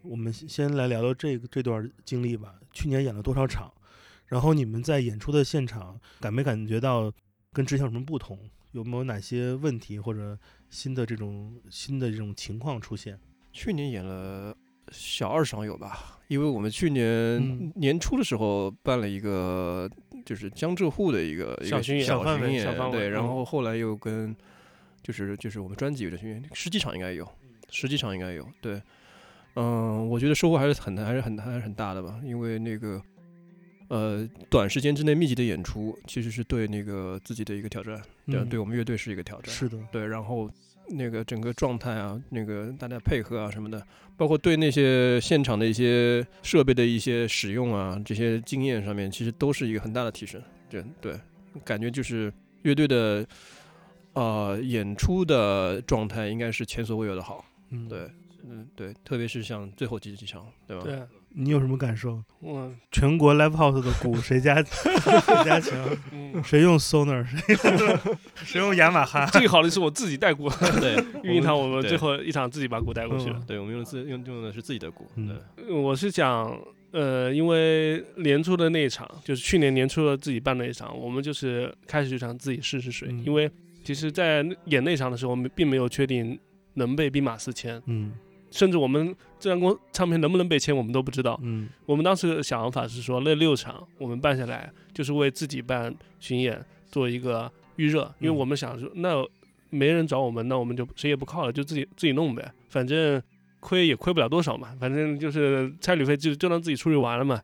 [0.02, 2.54] 我们先来聊聊这个这段经历吧。
[2.72, 3.72] 去年演了多少场？
[4.26, 7.12] 然后你们在演出的现场感没感觉到
[7.52, 8.38] 跟之前有什么不同？
[8.72, 10.36] 有没有哪些问题或者
[10.68, 13.18] 新的这种新的这种情况出现？
[13.52, 14.56] 去年演了
[14.90, 16.18] 小二场有吧？
[16.28, 19.88] 因为我们去年嗯年初的时候办了一个
[20.24, 24.34] 就是江浙沪的一个一个小巡演小小范围小范围对，然嗯后后来又跟
[25.04, 27.24] 就是就是我们专辑有的巡演，十几场应该有，
[27.70, 28.82] 十几场应该有，对，
[29.54, 33.00] 嗯，我觉得收获还是很还是很还是很大的吧，因为那个。
[33.88, 39.54] 呃，短时间之内密集的演出，其实是对那个自己的一个挑战，对，嗯对我们乐队是一个挑战。
[39.54, 40.50] 是的，对，然后
[40.88, 43.86] 那个整个状态啊，那个大家配合啊什么的，
[44.16, 50.42] 包括对那些现场的一些设备的一些使用啊，这些经验上面，其实都是一个很大的提升。
[50.70, 51.14] 对对，
[51.62, 53.24] 感觉就是乐队的
[54.14, 57.44] 呃演出的状态应该是前所未有的好。
[57.70, 58.10] 嗯，对，
[58.48, 60.84] 嗯，对，特别是像最后几几场，对吧？
[60.84, 61.00] 对，
[61.30, 62.22] 你有什么感受？
[62.40, 65.76] 我全国 live house 的鼓谁家 谁家强？
[66.12, 67.24] 嗯，谁用 Sonar？
[67.24, 67.56] 谁
[68.44, 69.26] 谁用雅马哈？
[69.26, 70.48] 最好的是我自己带鼓，
[70.80, 73.42] 对，运营场我们最后一场自己把鼓带过去了。
[73.46, 76.56] 对，我们用自用用的是自己的鼓，嗯对，我是讲，
[76.92, 83.50] 呃，因为年初的那一场，就是去年年初的自己办那一场，我们就是开始就想自己试试水，嗯因为
[83.84, 86.36] 其实，在演那场的时候，我们并没有确定
[86.72, 88.12] 能被兵马司签，嗯
[88.50, 91.38] 甚至我们这张公唱片能不能被签，我们都不知道。
[91.42, 99.24] 嗯我们当时的想法是说，那六场我们办下来，就是为自己办巡演做一个预热，因为嗯我们想说，那
[99.70, 103.20] 没人找我们，那我们就谁也不靠了，就自己自己弄呗，反正
[103.60, 107.40] 亏也亏不了多少嘛，反正就是差旅费就就当自己出去玩了嘛，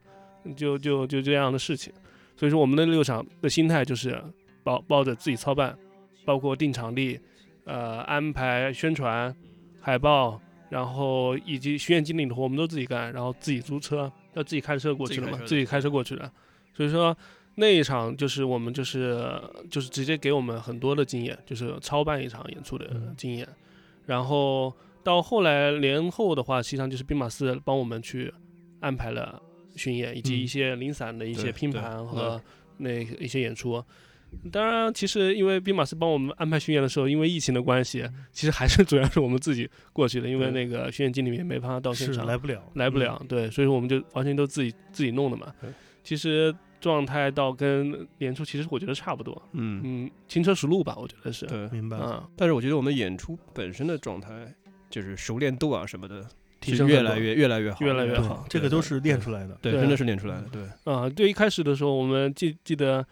[0.56, 1.92] 就就就这样的事情。
[2.36, 4.22] 所以说，我们那六场的心态就是
[4.62, 5.76] 抱抱着自己操办，
[6.24, 7.18] 包括定场地，
[7.64, 9.34] 呃，安排宣传、
[9.80, 10.40] 海报。
[10.70, 16.30] 然后以及巡演经理的活我们都自己干，然后自己租车，要自己开车过去的嘛，自己开车过去的。
[16.72, 17.16] 所以说
[17.56, 19.28] 那一场就是我们就是
[19.68, 23.48] 就是直接给我们很多的经验，就是操办一场演出的嗯经验。
[24.06, 28.32] 然后到后来年后的话，实际上就是兵马司帮我们去
[28.78, 29.42] 安排了
[29.74, 32.40] 巡演，以及嗯一些零散的一些拼盘和
[32.76, 33.84] 那一些演出。
[34.50, 45.52] 当然，其实因为兵马司帮我们安排巡演的时候，因为疫情的关系，其实还是 主要是我们自己过去的，因为那个巡演经理也没办法到现场，来不了，来不了，对，所以说我们就完全都自己自己弄的嘛。
[46.02, 51.58] 其实状态到跟演出其实我觉得差不多，嗯，嗯，轻车熟路吧，我觉得是，对。
[51.58, 51.98] 嗯，明白。
[51.98, 54.30] 嗯，但是我觉得我们演出本身的状态，
[54.88, 56.26] 就是熟练度啊什么的，
[56.58, 59.58] 提升越来越越来越好，越来越好这个都是练出来的。
[59.60, 63.06] 对，对真的是练出来的，对，啊、对，一开始的时候，我们记记得，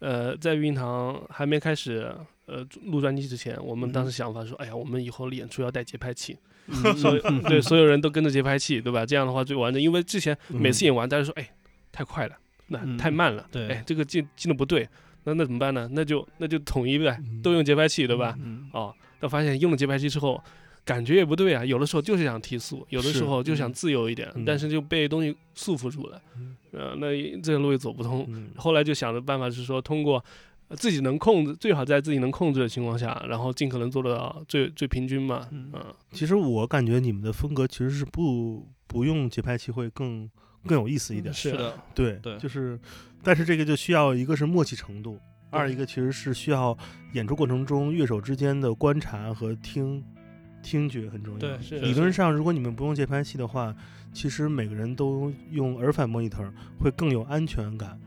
[0.00, 2.12] 呃，在育婴堂还没开始
[2.46, 6.36] 呃录专辑之前，我们当时想法说，哎呀，我们以后演出要带节拍器，
[6.96, 9.06] 所有 对所有人都跟着节拍器，对吧？
[9.06, 11.48] 这样的话最完整，因为之前每次演完，大家说，哎，
[11.92, 12.36] 太快了，
[12.68, 14.88] 那嗯太慢了，对哎，这个进进的不对，
[15.24, 15.88] 那那怎么办呢？
[15.92, 18.34] 那就那就统一呗，嗯都用节拍器，对吧？
[18.40, 20.42] 嗯，哦，但发现用了节拍器之后，
[20.90, 21.64] 感觉也不对啊。
[21.64, 26.20] 有的时候就是想提速，有的时候就想嗯自由一点，嗯但是就被东西束缚住了。
[26.36, 27.06] 嗯呃，那
[27.40, 28.26] 这个路也走不通。
[28.28, 30.24] 嗯后来就想的办法是说，通过
[30.68, 35.46] 呃自己能控制，最好在自己能控制的情况下，然后尽可能做到最最平均嘛。
[35.52, 40.28] 嗯嗯，其实我感觉你们的风格其实是不不用节拍器会更
[40.66, 41.32] 更有意思一点。
[41.32, 42.78] 是的，对对就是，
[43.22, 45.18] 但是这个就需要一个是默契程度，
[45.50, 46.76] 二一个其实是需要
[47.14, 50.04] 演出过程中乐手之间的观察和听
[50.62, 51.40] 听觉很重要。
[51.40, 53.74] 对是理论上，如果你们不用节拍器的话，
[54.12, 57.98] 其实每个人都用耳返 monitor 会更有安全感，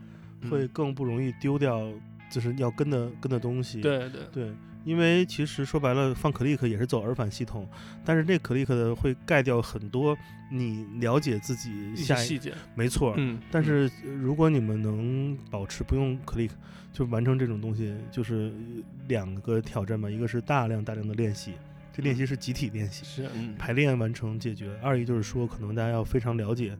[0.42, 1.92] 嗯会更不容易丢掉
[2.30, 3.82] 就是要跟的跟的东西。
[3.82, 7.68] 对对对，因为其实说白了，放 click 也是走耳返系统，
[8.04, 10.18] 但是那 click 的会盖掉很多
[10.52, 13.14] 你了解自己下一细节，没错。
[13.18, 16.52] 嗯，但是呃如果你们能保持不用 click
[16.92, 21.54] 就完成这种东西，就是呃两个挑战嘛，一个是大量大量的练习，
[21.96, 26.76] 这练习是集体练习，是嗯，排练完成解决；二一就是说，可能大家要非常了解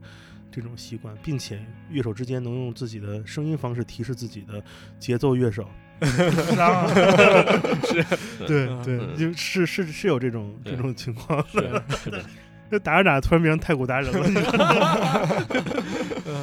[0.50, 4.62] 这种习惯，并且乐手之间能用自己的声音方式提示自己的
[4.98, 5.68] 节奏乐手。
[6.04, 8.04] 是，
[8.46, 11.84] 对嗯对，是是是有这种这种情况是的。
[12.02, 12.20] 是的，
[12.68, 14.28] 就打着打着突然变成太鼓达人了，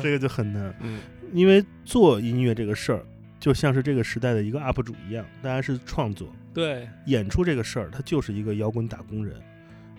[0.01, 0.73] 这个就很难。
[0.79, 0.99] 嗯
[1.33, 3.01] 因为做音乐这个事儿，
[3.39, 6.29] 就像是这个时代的一个 UP 主一样，大家是创作。
[6.53, 9.41] 对演出这个事儿，他就是一个摇滚打工人。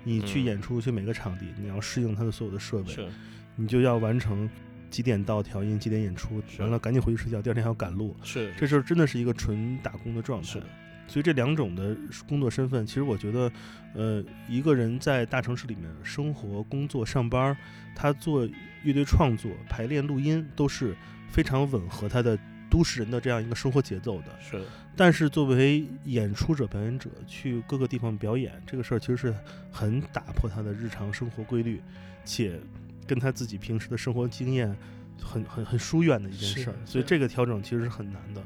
[0.05, 3.09] 你去嗯演出，去每个场地，你要适应它的所有的设备，
[3.55, 4.51] 你就要完成
[4.91, 8.17] 几点到调音，几点演出，完了赶紧回去睡觉，第二天还要赶路。
[8.23, 10.63] 是这时候真的是一个纯打工的状态是。
[11.09, 11.97] 所以这两种的
[12.29, 13.53] 工作身份，其实我觉得，
[13.95, 17.57] 呃，一个人在大城市里面生活、工作、上班，
[17.95, 18.49] 他做
[18.83, 20.97] 乐队创作、排练、录音，都是
[21.29, 22.39] 非常吻合他的
[22.73, 24.29] 都市人的这样一个生活节奏的。
[24.41, 24.65] 是的，
[24.97, 29.35] 但是作为演出者、表演者去各个地方表演，这个事儿其实是
[29.71, 31.83] 很打破他的日常生活规律，
[32.25, 32.59] 且
[33.07, 34.75] 跟他自己平时的生活经验
[35.21, 36.77] 很很很疏远的一件事儿。
[36.87, 38.43] 所以这个调整其实是很难的。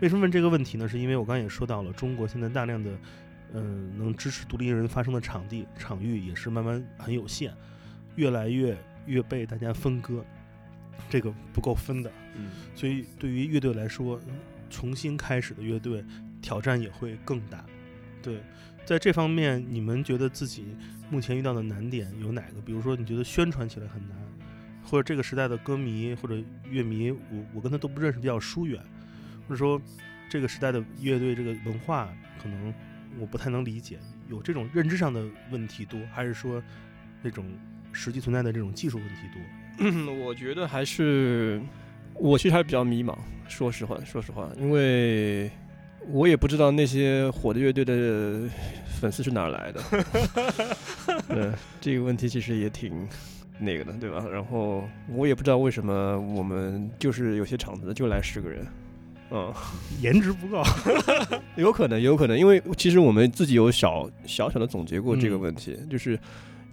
[0.00, 0.88] 为什么问这个问题呢？
[0.88, 2.90] 是因为我刚刚也说到了，中国现在大量的
[3.56, 7.54] 嗯、能支持独立人发声的场地场域也是慢慢很有限，
[8.16, 10.24] 越来越越被大家分割，
[11.08, 12.10] 这个不够分的。
[12.36, 14.20] 嗯所以对于乐队来说，
[14.70, 16.04] 重新开始的乐队
[16.42, 17.64] 挑战也会更大。
[18.22, 18.40] 对，
[18.84, 20.66] 在这方面，你们觉得自己
[21.10, 22.60] 目前遇到的难点有哪个？
[22.64, 24.16] 比如说，你觉得宣传起来很难，
[24.82, 28.82] 或者这个时代的歌迷或者乐迷，我我跟他都不认识，比较疏远，
[29.46, 29.80] 或者说
[30.28, 32.08] 这个时代的乐队这个文化，
[32.42, 32.74] 可能
[33.18, 36.62] 我不太能理解，有这种认知上的问题多，还是说
[37.22, 37.44] 那种
[37.92, 40.14] 实际存在的这种技术问题多？
[40.14, 41.60] 我觉得还是
[42.14, 43.14] 我其实还是比较迷茫，
[43.48, 45.50] 说实话，说实话，因为
[46.10, 48.40] 我也不知道那些火的乐队的
[49.00, 49.80] 粉丝是哪儿来的。
[51.28, 51.50] 对，
[51.80, 53.06] 这个问题其实也挺
[53.58, 54.24] 那个的，对吧？
[54.30, 58.66] 然后我也不知道为什么我们就是有些场子就来十个人，
[59.30, 59.52] 嗯，
[60.00, 60.62] 颜值不够，
[61.56, 66.18] 有可能，有可能，因为其实我们自己有小小小的总结过这个嗯问题，就是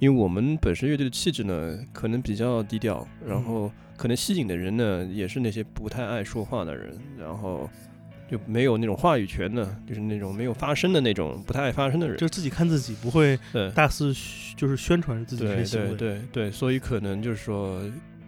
[0.02, 7.70] 因为我们本身乐队的气质呢，可能比较低调，然后可能吸引的人呢，也是那些不太爱说话的人，然后
[8.28, 12.18] 就没有那种话语权的，就是那种没有发声的那种不太爱发声的人。
[12.18, 13.38] 就，自己看自己，不会
[13.76, 15.96] 大肆宣就是宣传自己的对些行为。
[15.96, 17.80] 对对对，所以可能就是说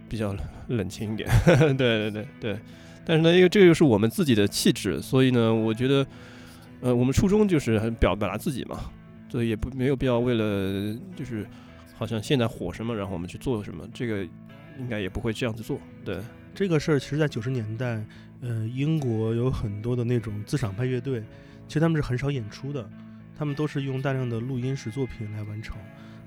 [0.08, 0.36] 比较
[0.68, 1.28] 冷清一点，
[1.76, 2.60] 对对对对。
[3.04, 6.06] 但是呢，因为这个又是我们自己的气质，所以呢，我觉得，
[6.82, 8.80] 呃，我们初衷就是很表表达自己嘛，
[9.34, 11.44] 所以也不没有必要为了就是
[11.96, 14.24] 好像现在火什么，然后我们去做什么，这个
[14.78, 15.80] 应该也不会这样子做。
[16.06, 16.20] 对，
[16.54, 18.06] 这个事儿，其实在九十年代，
[18.42, 21.24] 呃，英国有很多的那种自赏派乐队，
[21.68, 22.88] 其实他们是很少演出的，
[23.36, 25.78] 他们都是用大量的录音室作品来完成。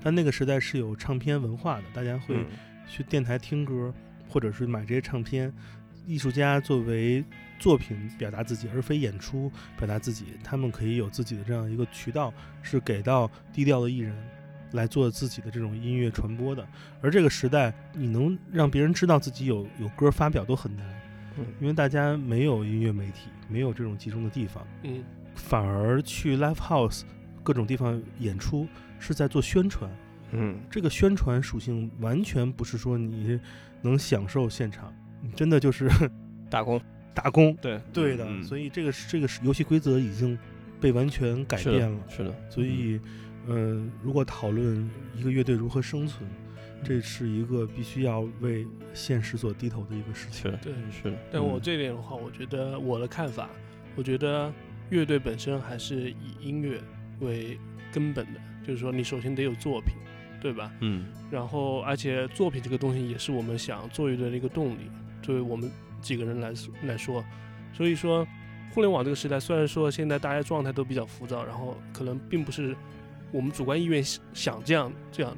[0.03, 2.45] 但那个时代是有唱片文化的，大家会嗯
[2.89, 3.93] 去电台听歌，
[4.27, 5.53] 或者是买这些唱片。
[6.05, 7.23] 艺术家作为
[7.59, 14.15] 作品表达自己，而非演出表达自己，他们可以有自己的这样一个渠道，是给到低调的艺人
[14.71, 16.67] 来做自己的这种音乐传播的。
[17.01, 20.85] 而这个时代，你能让别人知道自己有有歌发表都很难，
[21.37, 21.45] 嗯。
[21.59, 25.03] 因为大家没有音乐媒体，没有这种集中的地方，嗯。
[25.35, 27.03] 反而去 live house
[27.43, 28.67] 各种地方演出
[28.99, 29.89] 是在做宣传。
[30.31, 30.59] 嗯。
[30.69, 33.39] 这个宣传属性完全不是说你
[33.81, 35.89] 能享受现场，你真的就是
[36.49, 36.81] 打工，
[37.17, 37.55] 打工。
[37.59, 40.37] 对对的，嗯所以这个是这个是游戏规则已经
[40.79, 41.99] 被完全改变了。
[42.07, 42.99] 是的，所以，
[43.47, 46.29] 呃，如果讨论一个乐队如何生存，
[46.83, 50.43] 这是一个必须要为现实所低头的一个事情。
[50.43, 50.73] 是的，对。
[50.91, 51.17] 是的。
[51.31, 53.49] 但我嗯这一点的话，我觉得我的看法，
[53.95, 54.53] 我觉得
[54.91, 56.79] 乐队本身还是以音乐
[57.21, 57.57] 为
[57.91, 59.95] 根本的，就是说你首先得有作品，
[60.39, 60.71] 对吧？
[60.81, 64.89] 嗯然后而且作品这个东西也是我们想做乐队的一个动力，
[65.21, 65.69] 作为我们
[66.01, 67.23] 几个人来来说，
[67.73, 68.25] 所以说
[68.73, 72.75] 互联网这个时代，虽然说现在大家状态都比较浮躁，然后可能并不是
[73.31, 75.37] 我们主观意愿想这样这样的。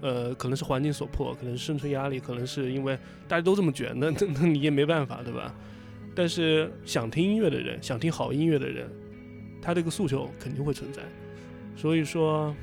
[0.00, 5.54] 呃，可能是环境所迫，可能是生存压力，可能是因为大家都这么卷，那那那你也没办法，对吧？
[6.14, 8.86] 但是想听音乐的人，想听好音乐的人，
[9.62, 11.00] 他这个诉求肯定会存在。
[11.74, 12.54] 所以说，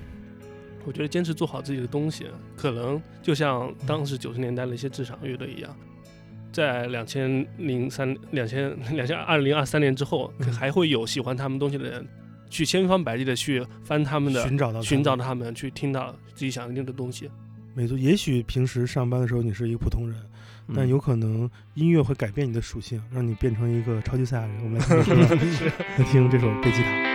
[0.86, 5.76] 我觉得坚持做好自己的东西，可能就像当时九十年代的一些至赏乐队一样，
[6.52, 12.06] 在两千零三、两千 两千二零二三年之后，嗯还会有喜欢他们东西的人，
[12.50, 17.30] 去千方百计的去翻他们的寻找到寻找的，他们，去听到自己想听的东西。
[17.74, 17.98] 没错。
[17.98, 20.18] 也许平时上班的时候你是一个普通人，
[20.68, 24.64] 嗯但有可能音乐会改变你的属性，让你变成一个超级赛亚人。
[24.64, 27.11] 我们来听这首 贝吉塔。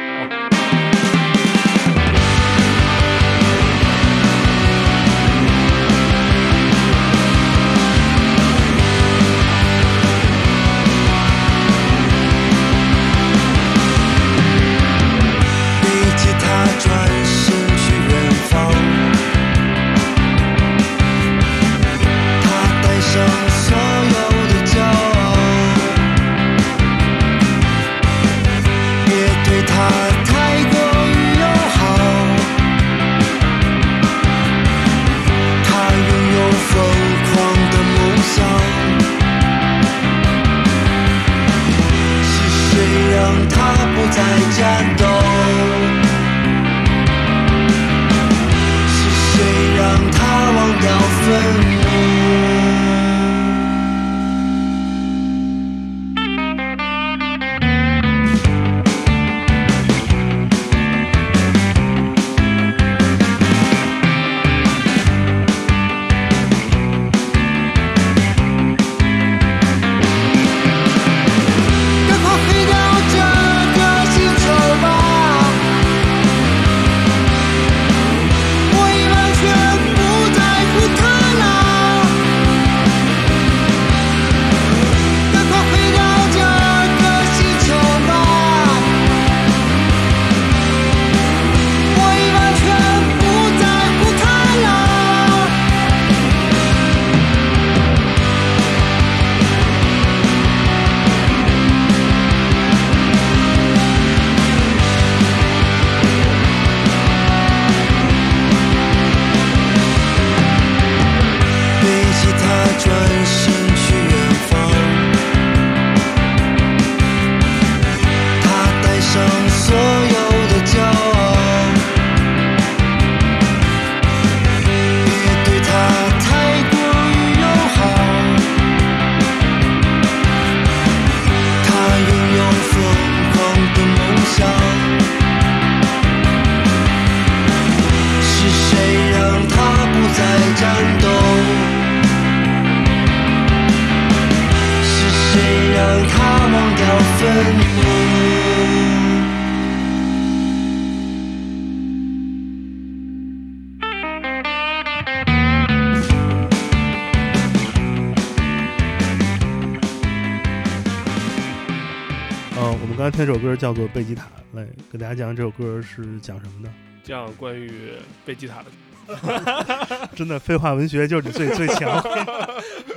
[163.57, 164.26] 叫做《贝吉塔》，
[164.57, 166.70] 来给大家讲讲这首歌是讲什么的。
[167.02, 167.92] 讲关于
[168.24, 168.66] 贝吉塔的
[170.14, 172.02] 真的，废话文学就是你最最强。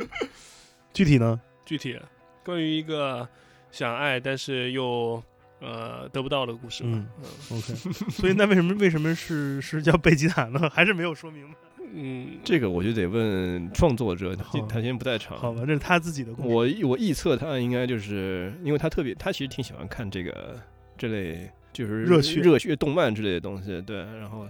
[0.94, 1.40] 具体呢？
[1.66, 1.98] 具体，
[2.44, 3.28] 关于一个
[3.72, 5.24] 想爱但是又
[5.60, 6.90] 呃得不到的故事吧。
[6.92, 7.76] 嗯嗯 OK，
[8.10, 10.70] 所以那为什么为什么是是叫贝吉塔呢？
[10.74, 11.56] 还是没有说明白？
[11.94, 15.38] 嗯，这个我就得问创作者，他好他今天不在场。
[15.38, 16.48] 好吧，这是他自己的故事。
[16.48, 20.60] 我我臆测他应该就是因为他特别，他其实挺喜欢看这个
[20.98, 23.98] 这类就是热血热血动漫之类的东西，对。
[24.20, 24.48] 然后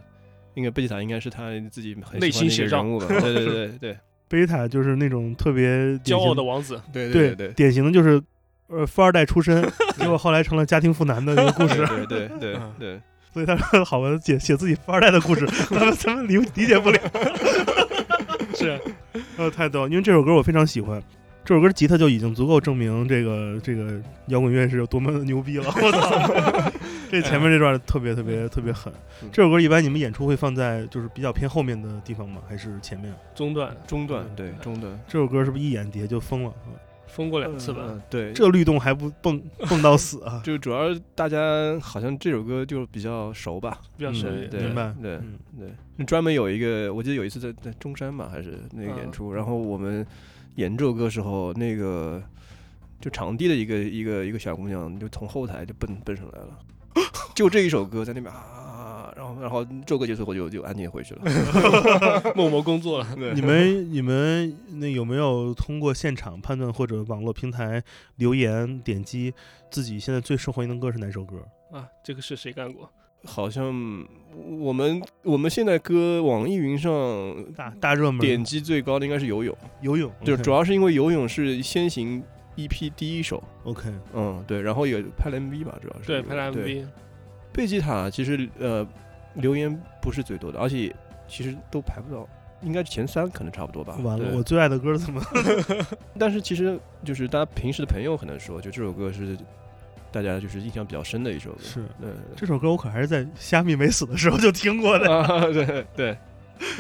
[0.56, 3.08] 应该贝吉塔应该是他自己很内喜欢的一心写照个人物吧？
[3.22, 5.70] 对对对对贝吉塔就是那种特别
[6.04, 8.22] 骄傲的王子，对对对对典型的就是
[8.68, 9.62] 呃富二代出身，
[9.98, 11.86] 结果后来成了家庭妇男的一个故事。
[12.08, 13.02] 对对对对，
[13.34, 17.00] 所以他说：“好吧，写写自己富二代的故事， 咱们咱们理理解不了。
[18.56, 18.80] 是
[19.38, 21.02] 呃，太逗，因为这首歌我非常喜欢，
[21.46, 25.66] 这首歌吉他就已经足够证明这个这个摇滚乐是有多么的牛逼了。
[25.76, 26.72] 我操，
[27.10, 28.92] 这前面这段特别特别特别狠。
[29.22, 32.42] 嗯这首歌一般你们演出会放在就是比较偏后面的地方吗？
[32.50, 33.14] 还是前面？
[33.36, 36.52] 中段中段对中段这首歌是不是一演底下就疯了？
[37.10, 37.82] 封过两次吧。
[37.88, 40.42] 嗯对，这律动还不蹦 蹦到死啊？
[40.46, 44.94] 就主要大家好像这首歌就比较熟吧，嗯比较熟，对明白。
[45.02, 45.40] 对嗯。
[45.98, 49.12] 对，专门有一个，我记得有一次在在中山吧，还是那个演嗯。
[49.12, 50.06] 出，然后我们
[50.56, 52.22] 演这首歌时候，那个
[53.02, 56.60] 就场地的一个一个一个小姑娘就从后台就奔奔上来了，
[57.36, 58.69] 就这一首歌在那边啊，
[59.40, 61.22] 然后这首歌结束后就就安静回去了。
[62.36, 63.08] 默默工作了。
[63.34, 67.84] 你们你们那有没有通过现场判断或者网络平台
[68.18, 69.34] 留言点击
[69.72, 71.38] 自己现在最受欢迎的歌是哪首歌？
[71.72, 72.90] 啊，这个是谁干过？
[73.26, 73.68] 好像
[74.60, 76.92] 我们我们现在歌网易云上
[77.54, 82.24] 大大热门点击最高的应该是游泳，游泳，就主要是因为游泳是先行
[82.56, 83.44] EP 第一首。
[83.66, 86.88] OK，嗯，对，然后也拍了 MV 吧，主要是对，拍了 MV，
[87.52, 88.88] 贝吉塔其实呃
[89.34, 90.94] 留言不是最多的，而且
[91.28, 92.28] 其实都排不到，
[92.62, 93.98] 应该前三可能差不多吧。
[94.04, 95.22] 完了，我最爱的歌怎么？
[96.18, 99.38] 但是其实就是大家平时的朋友可能说，就这首歌是
[100.12, 101.60] 大家就是印象比较深的一首歌。
[101.62, 105.10] 是对这首歌我可还是在虾米没死的时候就听过的。
[105.14, 106.18] 啊，对对。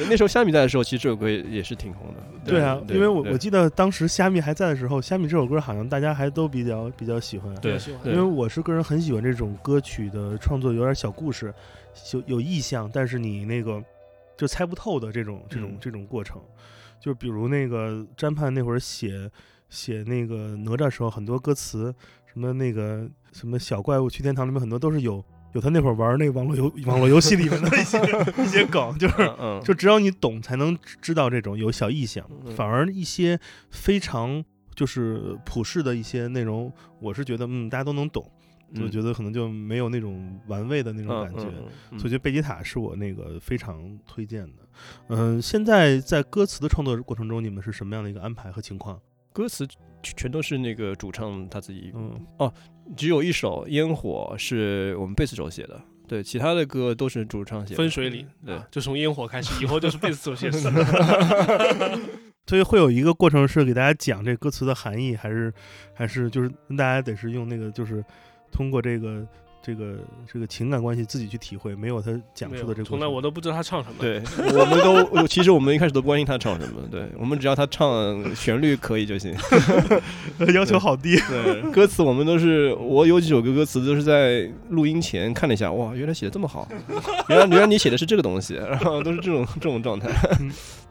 [0.09, 2.19] 那时候虾米在的时候，其实这首歌也也是挺红的。
[2.43, 7.55] 对啊，因为我我记得当时虾米还在的时候，虾米这首歌好像大家还都比较比较喜欢。
[7.61, 11.53] 对比较喜欢对因为我是个人很喜欢这种歌曲的创作，有点小故事，
[12.13, 13.83] 有有意向，但是你那个
[14.37, 15.77] 就猜不透的这种这种嗯。
[15.79, 16.41] 这种过程。
[16.99, 19.29] 就比如那个詹盼那会儿写
[19.69, 21.95] 写那个哪吒时候，很多歌词
[22.25, 25.23] 什么那个什么小怪物去天堂里面很多都是有
[25.53, 27.97] 有他那会儿玩那个网络游网络游戏里面的一些
[28.43, 29.15] 一些梗，就是
[29.63, 32.53] 就只有你懂才能知道这种有小意象，嗯。
[32.53, 33.39] 反而一些
[33.71, 34.43] 非常
[34.75, 38.29] 就是普世的一些内容，我是觉得嗯大家都能懂，
[38.73, 41.41] 嗯我觉得可能就没有那种玩味的那种感觉。
[41.97, 44.63] 所以我觉得贝吉塔是我那个非常推荐的。
[45.07, 48.99] 嗯、现在在歌词的创作过程中，你们是什么样的一个安排和情况？
[49.31, 49.65] 歌词
[50.01, 52.51] 全全都是那个主唱他自己嗯，哦
[52.97, 57.77] 只有一首《烟火》是我们贝斯手写的，对，其他的歌都是主唱写的。
[57.77, 60.67] 分水岭，对啊，就从烟火开始，以后就是贝斯手写诗。
[62.47, 65.53] 所以会有一个过程是给大家讲这歌词的含义，还是
[65.93, 68.03] 还是就是大家得是用那个就是
[68.51, 69.25] 通过这个
[69.61, 69.97] 这个
[70.31, 72.83] 这个情感关系自己去体会，没有他讲述的这个。
[72.83, 73.95] 从来我都不知道他唱什么。
[73.99, 79.35] 对，我们都 其实我们一开始都不关心他唱什么，对我们只要他唱旋律可以就行。
[80.53, 81.17] 要求好低。
[81.29, 86.67] 对，歌词我们都是，我有几首歌歌词都是在录音前看了一下，哇，原来写的这么好，
[87.27, 90.09] 原来原来你写的是这个东西， 然后都是这种这种状态。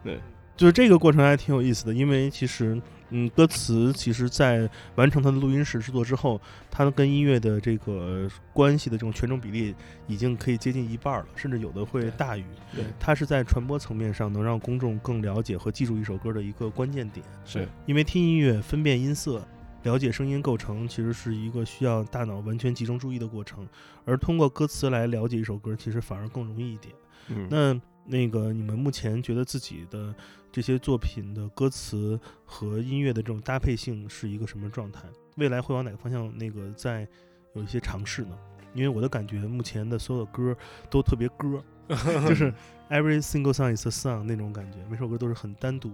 [0.03, 0.17] 对
[0.55, 2.79] 就是这个过程还挺有意思的，因为其实，
[3.11, 6.39] 嗯，歌词其实在完成它的录音室制作之后，
[6.69, 9.75] 它跟音乐的这个关系的这种权重比例
[10.07, 12.43] 已经可以接近一半了，甚至有的会大于。
[12.75, 17.25] 对它是在传播层面上能让公众更了解和记住一首歌的一个关键点。
[17.45, 19.45] 是，因为听音乐、分辨音色、
[19.83, 23.67] 了解声音构成，其实是一个需要大脑完全集中注意的过程，
[24.05, 26.93] 而通过歌词来了解一首歌，其实反而更容易一点。
[27.29, 30.13] 嗯，那那个你们目前觉得自己的
[30.51, 35.03] 这些作品的歌词和音乐的这种搭配性是一个什么状态？
[35.37, 37.07] 未来会往哪个方向那个再
[37.53, 38.37] 有一些尝试呢？
[38.73, 40.55] 因为我的感觉，目前的所有歌
[40.89, 41.63] 都特别歌，
[42.27, 42.53] 就是
[42.89, 45.91] every single song is a song 那种感觉，每首歌都是很单独。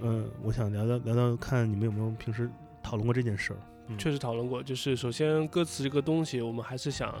[0.00, 2.50] 嗯，我想聊聊聊聊看你们有没有平时
[2.82, 3.56] 讨论过这件事儿。
[3.88, 7.12] 嗯确实讨论过，就是首先歌词这个东西，我们还是想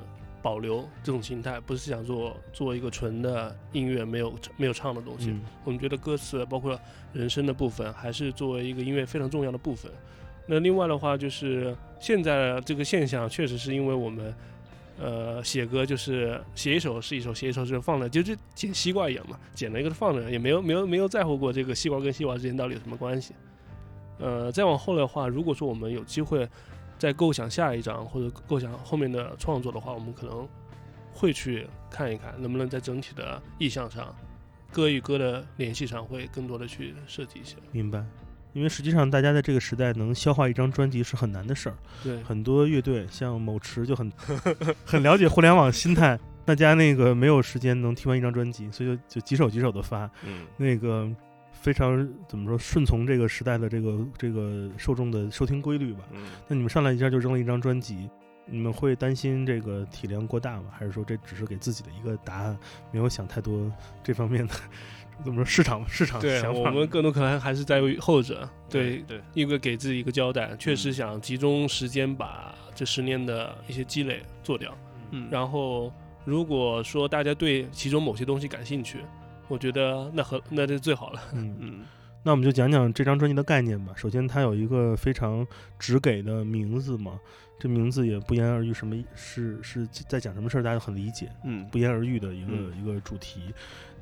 [0.42, 5.30] 保留这种心态，不是想做做一个纯的音乐没有没有唱的东西。
[5.30, 6.78] 嗯我们觉得歌词包括
[7.12, 9.90] 人声的部分，还是作为一个音乐非常重要的部分。
[10.46, 14.34] 那另外的话，就是现在这个现象，确实是因为我们，
[14.98, 23.34] 呃，写歌就是写一首是一首，写一首是放着，就是捡西瓜一样嘛，捡了一个放着，也没有没有没有在乎过这个西瓜跟西瓜之间到底有什么关系。
[24.18, 26.48] 呃，再往后的话，如果说我们有机会
[27.00, 30.46] 再构想下一章或者构想后面的创作的话，我们可能
[31.10, 34.14] 会去看一看，能不能在整体的意向上，
[34.70, 37.56] 歌与歌的联系上会更多的去设计一些。
[37.72, 38.04] 明白。
[38.52, 41.76] 因为实际上，大家在这个时代能消化一张专辑是很难的事儿。
[42.02, 44.12] 对，很多乐队像某池就很
[44.84, 51.08] 很了解互联网心态，大家那个没有时间能听完一张专辑，所以就就几首几首的发，嗯那个
[51.60, 56.00] 非常怎么说顺从这个时代的这个这个受众的收听规律吧。
[56.12, 58.08] 嗯，那你们上来一下就扔了一张专辑，
[58.46, 60.70] 你们会担心这个体量过大吗？
[60.72, 62.58] 还是说这只是给自己的一个答案，
[62.90, 63.70] 没有想太多
[64.02, 64.54] 这方面的
[65.22, 66.42] 怎么说市场市场对？
[66.48, 74.74] 我们更多可能还是在于后者，对，对，一个给自己一个交代，确实想集中时间把这十年的一些积累做掉。
[75.10, 75.92] 嗯然后，
[76.24, 78.98] 如果说大家对其中某些东西感兴趣，
[79.50, 81.20] 我觉得那和那就最好了。
[81.34, 81.54] 嗯。
[81.60, 81.80] 嗯
[82.22, 83.94] 那我们就讲讲这张专辑的概念吧。
[83.96, 85.46] 首先，它有一个非常
[85.78, 87.18] 直给的名字嘛，
[87.58, 93.40] 这名字也不言而喻，什么是是在讲什么事儿，大家都很理解，嗯不言而喻的一个、嗯一个主题。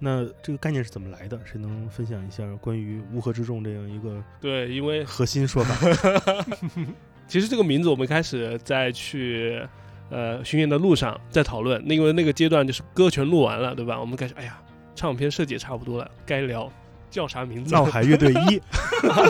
[0.01, 1.39] 那这个概念是怎么来的？
[1.45, 6.45] 谁能分享一下关于乌合之众这样一个对，因为核心说法？
[7.29, 9.63] 其实这个名字我们一开始在去
[10.11, 14.01] 呃巡演的路上在讨论，那因为那个阶段就是歌全录完了，对吧？
[14.01, 14.61] 我们开始哎呀，
[14.99, 16.71] 唱片设计也差不多了，该聊
[17.09, 17.73] 叫啥名字？
[17.73, 18.61] 闹海乐队一，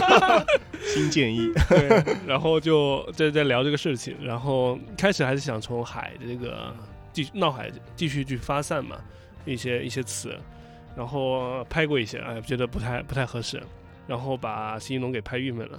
[0.82, 6.74] 新建议，对，然后就在在聊这个事情，然后开始还是想从海这个
[7.12, 8.96] 继续闹海继续去发散嘛，
[9.44, 10.34] 一些一些词，
[10.96, 13.62] 然后拍过一些，哎，觉得不太不太合适，
[14.06, 15.78] 然后把新一龙给拍郁闷了。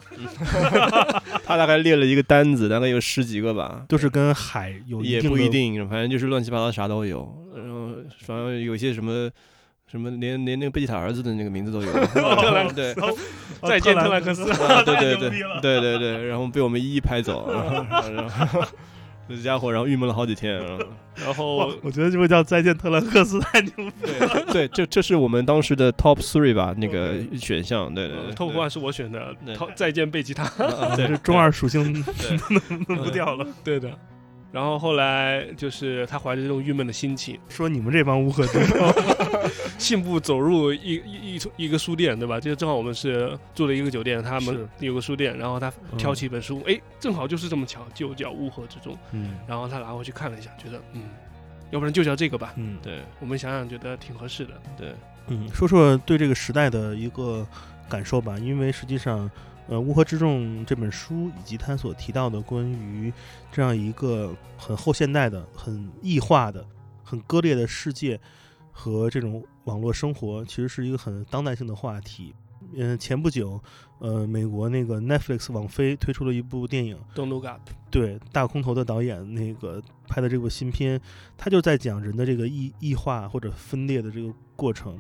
[1.44, 9.30] 他大概列了一个单子，大概有十几个吧，都是跟海有也不一定，反正就是乱七八糟啥都有，然后反正有些什么。
[9.92, 13.16] 什么连连那个贝吉塔儿子的那个名字都有， 特兰对，哦
[13.68, 18.62] 再见特兰克斯啊对对对太牛逼了对对对，然后被我们一一拍走， 然后然后
[19.28, 20.60] 这家伙然后郁闷了好几天，
[21.16, 24.44] 然后我觉得这个叫再见特兰克斯太牛逼了。
[24.48, 29.36] 对对，这这是我们当时的 top three 吧，那个选项，对对对，Top One 是我选的
[29.76, 30.52] 再见贝吉塔。
[30.96, 32.40] 这中二属性对
[32.88, 33.46] 弄不掉了。
[33.64, 33.92] 对的。
[34.52, 38.94] 然后后来就是他怀着这种郁闷的心情，说你们这帮乌合之众，
[39.78, 42.40] 信步走入一一一一个书店，对吧？
[42.40, 48.94] 就正好我们是住了一个酒店，他们有个书店，然后他挑起一本书，哎、正好就是这么巧，就叫《乌合之众》。
[49.12, 51.04] 嗯然后他拿回去看了一下，觉得嗯，
[51.72, 52.54] 要不然就叫这个吧。
[52.56, 54.54] 嗯对我们想想，觉得挺合适的。
[54.78, 54.94] 对，
[55.28, 57.46] 嗯，说说对这个时代的一个
[57.88, 59.30] 感受吧，因为实际上，
[59.70, 63.14] 呃，《乌合之众》这本书以及他所提到的关于
[63.52, 66.66] 这样一个很后现代的、很异化的、
[67.04, 68.20] 很割裂的世界
[68.72, 72.34] 和这种网络生活，其实是一个很当代性的话题。
[72.76, 73.62] 嗯、前不久，
[74.00, 77.62] 呃，美国那个 Netflix 网飞推出了一部电影，Don't look up，
[77.92, 81.00] 对大空头的导演那个拍的这部新片，
[81.38, 85.00] 他就在讲人的这个异异化或者分裂的这个过程。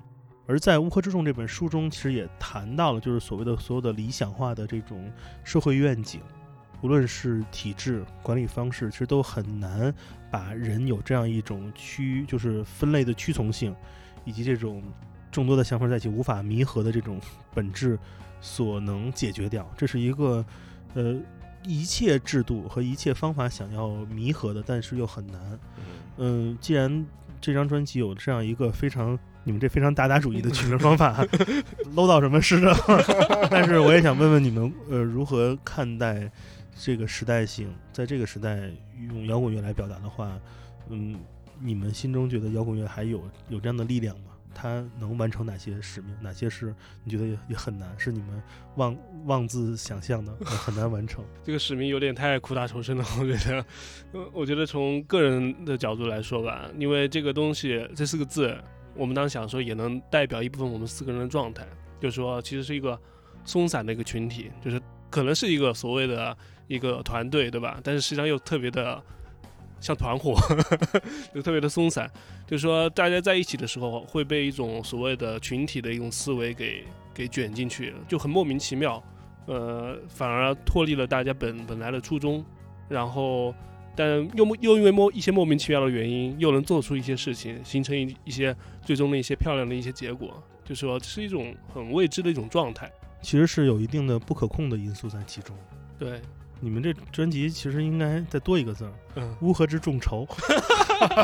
[0.49, 5.11] 而在《乌合之众》这本书中，其实也谈到了，就是所谓的所有的理想化的这种
[5.43, 6.19] 社会愿景，
[6.81, 9.93] 无论是体制管理方式，其实都很难
[10.31, 13.75] 把人有这样一种趋，就是分类的屈从性，
[14.25, 14.81] 以及这种
[15.31, 17.21] 众多的想法在一起无法弥合的这种
[17.53, 17.95] 本质
[18.41, 19.71] 所能解决掉。
[19.77, 20.43] 这是一个，
[20.95, 21.15] 呃，
[21.63, 25.59] 一切制度和一切方法想要弥合的，但是又很难。
[26.17, 27.05] 嗯，既然
[27.41, 31.25] 这张专辑有这样一个非常你们这非常达达主义的取名 方法
[31.95, 32.75] ，low 到什么是什么。
[33.49, 36.29] 但是我也想问问你们，呃，如何看待
[36.77, 37.73] 这个时代性？
[37.91, 38.69] 在这个时代
[39.09, 40.37] 用摇滚乐来表达的话，
[40.89, 41.15] 嗯，
[41.59, 44.28] 你们心中觉得摇滚乐还有有这样的力量吗？
[44.53, 46.15] 他能完成哪些使命？
[46.21, 46.73] 哪些是
[47.03, 48.41] 你觉得也也很难，是你们
[48.75, 51.23] 妄妄自想象的，很难完成？
[51.43, 53.65] 这个使命有点太苦大仇深了，我觉得。
[54.33, 58.57] 我觉得从个人的角度来说吧，因为这个东西这四个字，
[58.95, 61.65] 我们当时想说也能代表一部分我们四个人的状态，
[61.99, 62.99] 就是说其实是一个
[63.45, 66.35] 松散的一个群体，就是可能是一个所谓的
[66.67, 67.79] 一个团队，对吧？
[67.83, 69.01] 但是实际上又特别的
[69.79, 70.35] 像团伙，
[71.33, 72.09] 就特别的松散。
[72.47, 79.03] 就是说大家在一起的时候会被一种所谓的群体的一种思维给给卷进去，就很莫名其妙。
[79.45, 82.45] 呃，反而脱离了大家本本来的初衷，
[82.87, 83.51] 然后，
[83.95, 90.31] 但又又因为莫一些莫名其妙的原因，又能做出一些事情，形成一一些最终的一些漂亮的一些结果，
[90.63, 92.91] 就说是一种很未知的一种状态。
[93.23, 95.55] 其实是有一定的不可控的因素在其中。
[95.97, 96.21] 对，
[96.59, 100.27] 你们这专辑其实应该再多一个字儿嗯，“乌合之众筹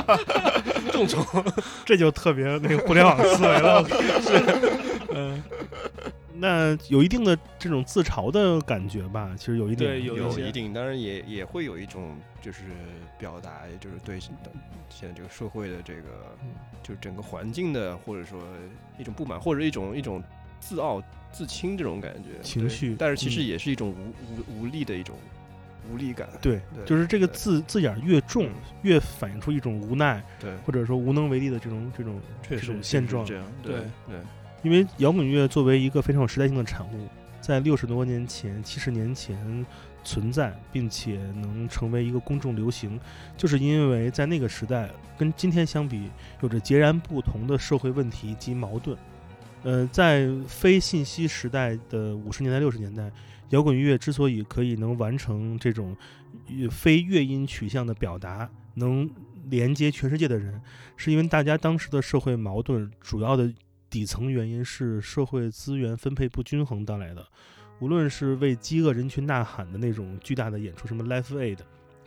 [0.91, 1.23] 众筹，”，
[1.85, 3.83] 这就特别那个互联网思维了。
[4.21, 4.43] 是，
[5.13, 5.43] 嗯，
[6.33, 9.31] 那有一定的这种自嘲的感觉吧？
[9.37, 12.63] 其实有一点，对有有一定，当然也也会有一种就是
[13.19, 14.31] 表达，就是对现
[14.89, 16.49] 现在这个社会的这个嗯
[16.81, 18.39] 就是整个环境的，或者说
[18.97, 20.23] 一种不满，或者一种一种
[20.67, 20.99] 自傲
[21.31, 25.15] 自轻这种感觉情绪但是其实嗯也是一种无无无力的一种
[25.91, 26.27] 无力感。
[26.41, 33.23] 对，对就是这个字字眼越重嗯，越反映出一种无奈，对，或者说无能为力的这种这种这种现状。
[33.23, 33.45] 这样。
[33.61, 34.19] 对对对，
[34.63, 37.07] 因为摇滚乐作为一个非常有时代性的产物，
[37.39, 39.63] 在六十多年前、七十年前
[40.03, 42.99] 存在，并且能成为一个公众流行，
[43.37, 44.89] 就是因为在那个时代
[45.19, 46.09] 跟今天相比，
[46.41, 48.97] 有着截然不同的社会问题及矛盾。
[49.65, 53.11] 呃，在非信息时代的五十年代、六十年代，
[53.49, 55.97] 摇滚乐之所以可以能完成这种
[56.47, 59.09] 呃非乐音取向的表达，能
[59.49, 60.61] 连接全世界的人，
[60.95, 63.51] 是因为大家当时的社会矛盾主要的
[63.89, 67.25] 底层原因是社会资源分配不均衡带来的。
[67.79, 71.57] 无论是为饥饿人群呐喊的那种巨大的演出，什么 Live Aid，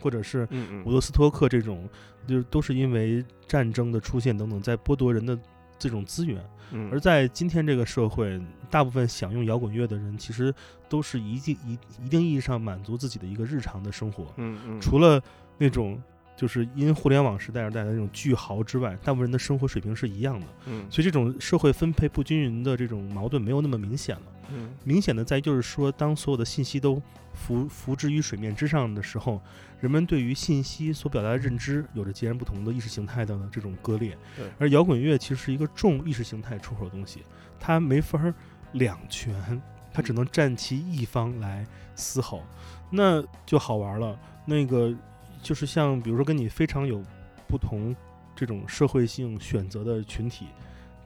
[0.01, 0.47] 或者是
[0.85, 1.89] 伍德斯托克这种，
[2.25, 5.37] 就是都是因为战争的出现等等，在剥夺人的
[5.79, 6.43] 这种资源。
[6.71, 10.53] 嗯，而在今天这个社会，大部分享用摇滚乐的人，其实
[10.87, 11.73] 都是一定一
[12.05, 15.19] 一定意义上满足自己的一个日常的生活，嗯嗯，除了
[15.57, 15.99] 那种
[16.39, 20.47] 就是因互联网时代而带来的那种巨豪之外，大部分人的生活水平是一样的。
[20.67, 24.21] 嗯所以这种社会分配不均匀的这种矛盾没有那么明显了。
[24.51, 27.01] 嗯明显的在于就是说，当所有的信息都
[27.33, 29.41] 浮浮之于水面之上的时候，
[29.81, 34.17] 人们对于信息所表达的认知有着截然不同的意识形态的这种割裂。
[34.57, 37.23] 而摇滚乐其实是一个重意识形态出口的东西，
[37.59, 38.33] 它没法儿
[38.71, 39.61] 两全，
[39.93, 42.43] 它只能站其一方来嘶吼，
[42.89, 44.17] 那就好玩了。
[44.45, 44.95] 那个
[45.41, 47.03] 就是像比如说跟你非常有
[47.47, 47.95] 不同
[48.35, 50.45] 这种社会性选择的群体。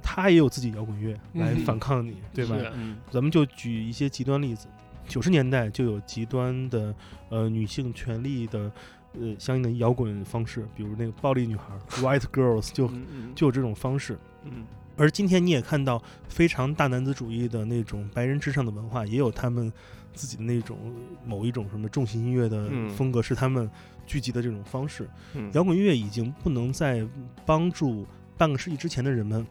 [0.06, 2.58] 他也有自己摇滚乐来嗯反抗你，对吧？
[2.76, 4.68] 嗯咱们就举一些极端例子，
[5.08, 6.94] 九十年代就有极端的
[7.30, 8.70] 呃女性权利的
[9.14, 12.92] 呃相应的摇滚方式，比如那个暴力女孩 （White Girls） 就
[13.34, 14.20] 就有这种方式。
[14.44, 14.66] 嗯
[14.98, 19.72] 而今天你也看到非常大男子主义的那种白人至上的文化，也有他们
[20.14, 20.78] 自己的那种
[21.26, 23.72] 某一种什么重型音乐的嗯风格，是他们
[24.06, 25.10] 聚集的这种方式。
[25.34, 27.06] 嗯摇滚乐已经不能再
[27.45, 28.06] 帮助
[28.38, 29.45] 半个世纪之前的人们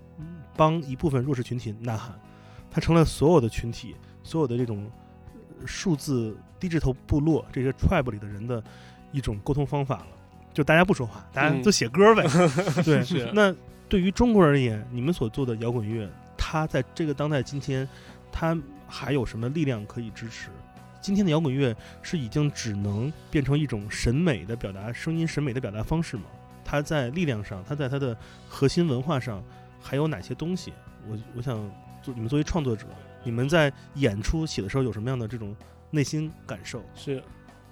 [0.57, 2.12] 帮一部分弱势群体呐喊，
[2.70, 4.90] 它成了所有的群体、所有的这种
[5.61, 8.62] 呃数字低智头部落这些 tribe 里的人的
[9.12, 10.07] 一种沟通方法了。
[10.53, 12.24] 就大家不说话，大家就写歌呗。
[12.84, 13.55] 对，那
[13.88, 17.88] 对于中国而言，你们所做的摇滚乐，它在这个当代今天，
[18.30, 18.55] 它
[18.86, 20.50] 还有什么力量可以支持？
[21.03, 26.22] 今天的摇滚乐是已经只能变成一种审美的表达，声音审美的表达方式吗？
[26.64, 28.16] 它在力量上，它在它的
[28.48, 29.42] 核心文化上
[29.80, 30.72] 还有哪些东西？
[31.09, 31.59] 我我想
[32.00, 32.86] 做你们作为创作者，
[33.24, 35.55] 你们在演出写的时候有什么样的这种
[35.90, 36.80] 内心感受？
[36.94, 37.20] 是，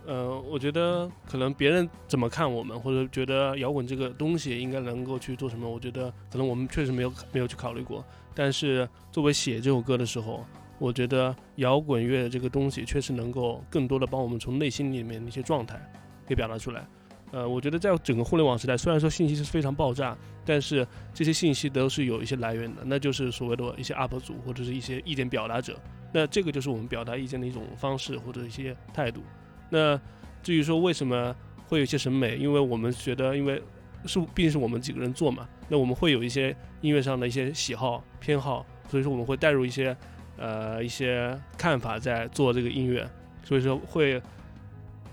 [0.04, 8.04] 呃，我觉得可能别人怎么看我们，或者觉得摇滚这个东西应该能够去做什么，我觉得可能我们确实没有没有去考虑过。
[8.34, 10.44] 但是作为写这首歌的时候，
[10.80, 15.78] 我觉得摇滚乐这个东西确实能够更多的帮我们从内心里面的一些状态
[16.26, 16.84] 给表达出来。
[17.32, 25.78] 呃，我觉得在整个互联网时代，虽然说信息是非常爆炸，但是这些信息都是有一些来源的，那就是所谓的一些 UP 主或者是一些意见表达者。
[26.12, 29.22] 那这个就是我们表达意见的一种方式或者一些态度。
[29.68, 30.00] 那
[30.42, 31.36] 至于说为什么
[31.68, 33.62] 会有一些审美，因为我们觉得，因为
[34.06, 39.96] 是毕竟是我们几个人做嘛，那我们会有一些音乐上的一些喜好偏好，所以说我们会带入一些
[40.40, 43.08] 呃一些看法在做这个音乐，
[43.44, 44.20] 所以说会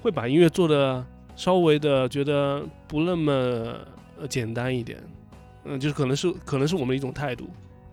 [0.01, 1.05] 会把音乐做的
[1.35, 3.31] 稍微的觉得不那么
[4.19, 4.97] 呃简单一点，
[5.65, 7.47] 嗯、就是可能是可能是我们的一种态度。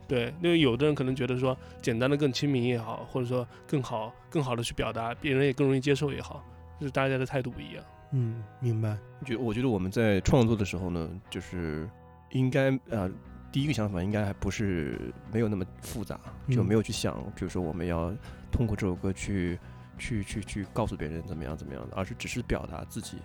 [0.06, 6.44] 对，因为有的人可能觉得说简单的更亲民也好，或者说更好更好的去表达，别人也更容易接受也好，
[6.78, 7.84] 就是大家的态度不一样。
[8.12, 8.96] 嗯，明白。
[9.24, 11.88] 觉我觉得我们在创作的时候呢，就是
[12.32, 13.10] 应该啊、
[13.54, 14.98] 第一个想法应该还不是
[15.32, 18.12] 没有那么复杂，就嗯没有去想，比如说我们要
[18.50, 19.56] 通过这首歌去
[19.96, 23.18] 去去去告诉别人怎么样怎么样的，而是只是表达自己。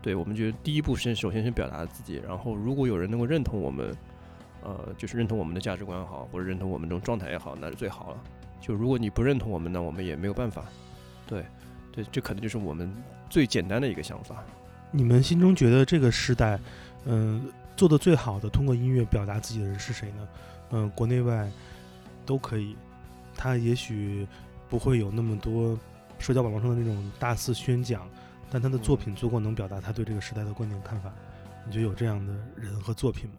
[0.00, 3.94] 对我们觉得第一步先首先先表达自己，然后如果有人能够认同我们，
[4.62, 8.22] 呃，就是认同我们的价值观也好，或者认同我们这种状态也好，那是最好了。
[8.62, 10.64] 就如果你不认同我们那，我们也没有办法。
[11.26, 11.44] 对，
[11.92, 12.90] 对，这可能就是我们
[13.28, 14.42] 最简单的一个想法。
[14.90, 16.58] 你们心中觉得这个时代，
[17.04, 17.44] 嗯、
[17.78, 20.28] 做的最好的通过音乐表达自己的人是谁呢？
[20.72, 21.50] 嗯、国内外
[22.26, 22.76] 都可以。
[23.36, 24.26] 他也许
[24.68, 25.78] 不会有那么多
[26.18, 28.10] 社交网络上的那种大肆宣讲，
[28.50, 31.14] 但他的作品足够能表达他对这个时代的观点看法。
[31.64, 33.36] 你觉得有这样的人和作品吗？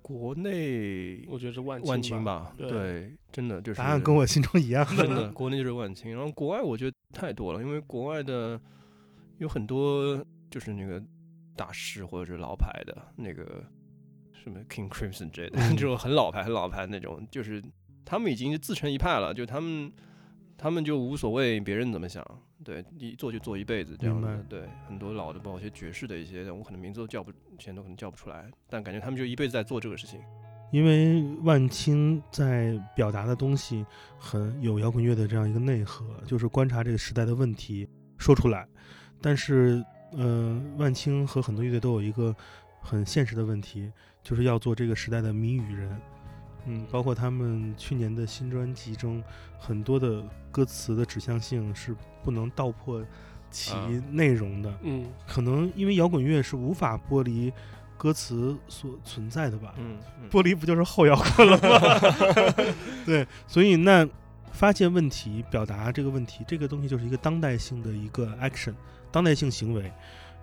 [0.00, 4.84] 国内我觉得是万万青青吧，对对，真的就是答案跟我心中一样。
[4.96, 8.58] 真的， 国内就是万青，然后国外我觉得太多了，因为国外的
[9.38, 11.02] 有很多就是那个
[11.54, 13.62] 大师或者是老牌的那个
[14.44, 17.62] 什么 King Crimson 之类的，嗯 这种很老牌、很老牌那种，就是
[18.04, 19.90] 他们已经自成一派了，就他们
[20.58, 22.22] 他们就无所谓别人怎么想，
[22.62, 30.20] 对，一做就做一辈子这样的，对，很多老的包括一些爵士的一些，我可能名字都叫不，现在都可能叫不出来，但感觉他们就一辈子在做这个事情。
[30.72, 33.86] 因为万青在表达的东西
[34.18, 37.88] 很有摇滚乐的这样一个内核，就是观察这个时代的问题
[38.18, 38.66] 说出来。
[39.22, 42.34] 但是，呃，万青和很多乐队都有一个
[42.80, 43.92] 很现实的问题，
[44.24, 46.00] 就是要做这个时代的谜语人。
[46.66, 49.22] 嗯，包括他们去年的新专辑中，
[49.58, 53.04] 很多的歌词的指向性是不能道破
[53.50, 54.74] 其啊内容的。
[54.82, 57.52] 嗯，可能因为摇滚乐是无法剥离
[57.98, 59.74] 歌词所存在的吧。
[59.76, 62.64] 嗯，嗯剥离不就是后摇滚了吗？
[63.04, 64.08] 对，所以那
[64.50, 68.72] 发现问题、表达这个问题，这个东西就是一个当代性的一个 action，
[69.12, 69.92] 当代性行为。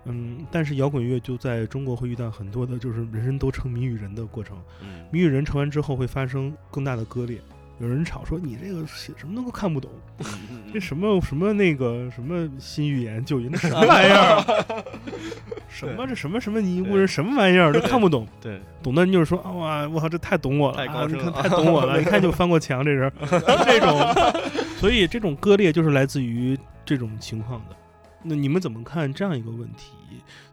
[0.04, 4.56] 嗯，但是摇滚乐就在中国会遇到很多的，就是人人都成谜语人的过程。
[4.82, 7.38] 嗯谜语人成完之后会发生更大的割裂，
[7.78, 9.90] 有人吵说你这个写什么都看不懂，
[10.72, 14.84] 这什么什么那个什么新语言旧语，那什么玩意儿？
[15.68, 18.26] 什么这什么什么尼姑人什么玩意儿都看不懂。
[18.40, 23.10] 对，懂的人就是说啊哇，我操，这太懂我了，你看太懂我了， 一看就翻过墙，这人
[23.64, 23.98] 这种，
[24.78, 27.76] 所以这种割裂就是来自于这种情况的。
[28.22, 29.92] 那你们怎么看这样一个问题？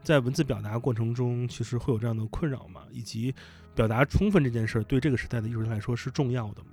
[0.04, 2.82] 在文字表达过程中，其实会有这样的困扰吗？
[2.92, 3.34] 以及
[3.76, 6.72] 表达充分这件事儿，对这个时代的艺术家来说是重要的吗？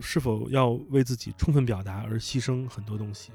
[0.00, 3.32] 是否要为自己充分表达而牺牲很多东西？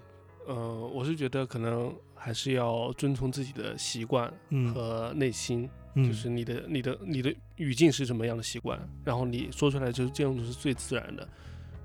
[0.47, 11.27] 呃，我是觉得可能还是要遵从自己的习惯嗯和内心，嗯，就是你的、你的、你的语境是什么样的习惯，然后你说出来就是这样子是最自然的。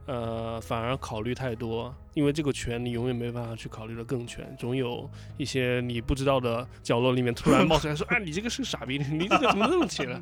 [0.06, 10.20] 呃，反而考虑太多，因为这个全你永远没办法去考虑的更全，总有一些你不知道的角落里面突然冒出来说，啊，你这个是个傻逼， 你这个怎么那么写了？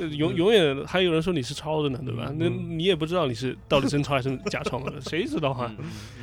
[0.00, 2.26] 呃永永远还有人说你是抄的呢，对吧？
[2.30, 5.72] 嗯那你也不知道你是到底真抄还是假抄的，谁知道啊？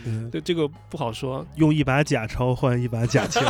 [0.05, 1.45] 嗯对，这个不好说。
[1.55, 3.41] 用一把假钞换一把假枪，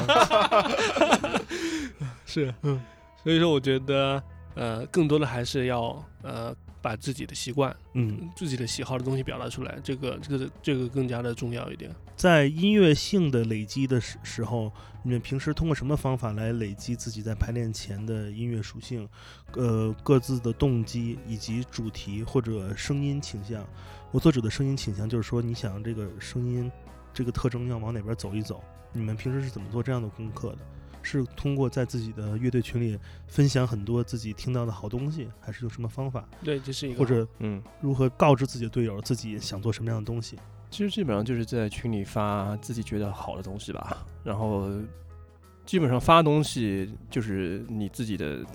[2.26, 2.80] 是，嗯，
[3.24, 4.22] 所以说我觉得，
[4.56, 8.30] 呃，更多的还是要呃把自己的习惯、嗯。
[8.36, 11.94] 自己的喜好的东西表达出来，这个这个这个更加的重要一点。
[12.16, 14.72] 在音乐性的累积的时时候，
[15.04, 19.08] 你们平时通过什么方法来累积自己在排练前的音乐属性？
[19.54, 23.64] 呃，各自的动机以及主题或者声音倾向。
[24.12, 26.72] 我所指的声音倾向，就是说你想这个声音
[27.14, 28.64] 这个特征要往哪边走一走。
[28.94, 30.58] 你们平时是怎么做这样的功课的？
[31.08, 36.28] 是通过在自己的乐队群里分享很多自己听到的好东西，还是有什么方法？
[36.44, 40.38] 对，这是一个或者嗯，如何告知自己的队友自己想做什么样的东西？
[40.70, 44.70] 其实基本上就是在群里发自己觉得好的东西吧，然后
[45.66, 48.46] 基本上发东西就是你自己的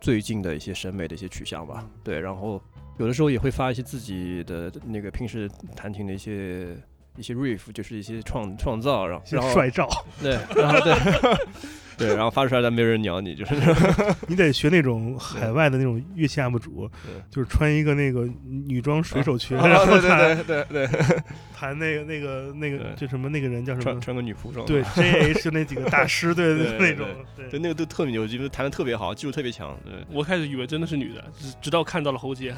[0.00, 2.62] 最近的一些审美的一些取向吧，对，然后
[2.96, 5.46] 有的时候也会发一些自己的那个平时
[5.76, 6.74] 弹琴的一些
[7.16, 9.88] 一些 riff，就是一些创创造，然后然后帅照，
[10.22, 10.94] 对，然后对
[12.08, 13.54] 对，然后发出来但没有人鸟你，就是
[14.26, 20.88] 你得学那种海外的那种乐器 UP 主，对就是穿一个那个女装水手裙，啊然后弹弹对对对，
[21.54, 23.84] 弹那个那个那个对就什么那个人叫什么？
[23.84, 27.06] 穿穿个女仆装，对，J H 就那几个大师，对对对那种，
[27.36, 29.92] 对，对，那个都特别牛，就是弹的特别好，技术特别强，对。
[30.10, 32.54] 我开始以为真的是女的，直直到看到了喉结。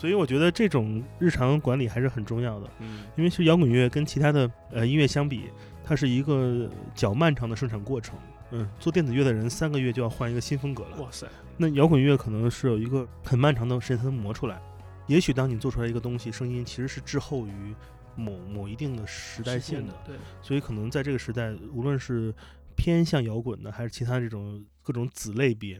[0.00, 5.50] 所以我觉得这种日常管理还是很重要的，嗯因为其实摇滚乐跟其他的呃音乐相比，
[5.84, 8.18] 它是一个较漫长的生产过程。
[8.52, 10.96] 嗯，做电子乐的人三个月就要换一个新风格了。
[11.02, 11.26] 哇塞，
[11.58, 14.58] 那摇滚乐可能是有一个很漫长的时间才能磨出来。
[15.06, 17.74] 也许当你做出来一个东西，声音其实是滞后于
[18.16, 22.34] 某某一定的时代线的，对，所以可能在这个时代，无论是
[22.74, 25.78] 偏向摇滚的，还是其他这种各种子类别，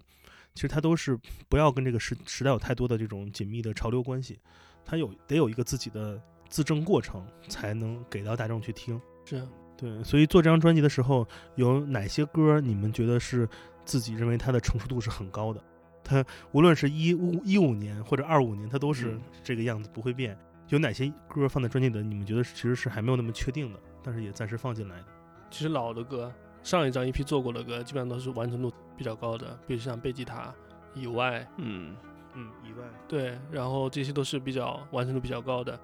[0.60, 4.38] 其实它都是不要跟这个时时代有太多的这种紧密的潮流关系，
[4.84, 9.00] 它有得有一个自己的自证过程，才能给到大众去听。
[9.24, 9.42] 是
[9.74, 13.48] 对，所以做这张专辑的时候，有哪些歌你们觉得是
[13.86, 15.64] 自己认为它的成熟度是很高的？
[16.04, 20.36] 它无论是一五一五年或者二五年，它都是嗯这个样子，不会变。
[20.68, 25.06] 有哪些歌放在专辑里的，你们觉得其实是还没有那么确定的，但是也暂时放进来的？
[25.50, 26.30] 其实老的歌，
[26.62, 30.54] 上一张 EP 做过的歌，基本上都是完成度比较高的，比如像贝吉塔
[30.94, 31.96] 以外，嗯
[32.34, 35.80] 嗯，以外，对，然后这些都是比较完成度比较高的。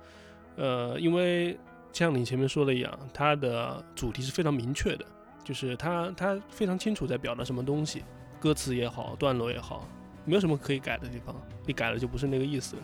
[0.57, 1.59] 呃，因为
[1.93, 5.05] 像你前面说的一样，它的主题是非常明确的，
[5.43, 8.05] 就是它它非常清楚在表达什么东西，
[8.39, 9.89] 歌词也好，段落也好，
[10.25, 11.35] 没有什么可以改的地方，
[11.67, 12.77] 你改了就不是那个意思。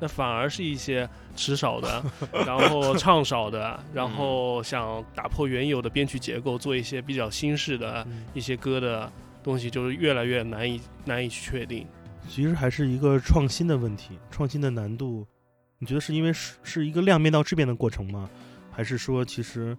[0.00, 2.04] 那反而是一些词少的，
[2.46, 9.10] 然后唱少的，然后想打破原有的编曲结构，做一些比较新式的嗯一些歌的
[9.42, 11.86] 东西，就是越来越难以难以去确定。
[12.28, 15.26] 其实还是一个创新的问题，创新的难度，
[15.78, 18.28] 你觉得是因为是是一个量变到质变的过程吗？
[18.70, 19.76] 还是说其实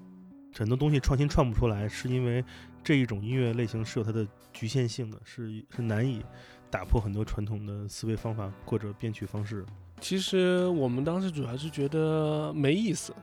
[0.54, 2.44] 很多东西创新创不出来，是因为
[2.84, 6.22] 这一种音乐类型是有它的局限性的，是是难以
[6.70, 9.66] 打破很多传统的思维方法或者编曲方式？
[10.00, 13.14] 其实我们当时主要是觉得没意思，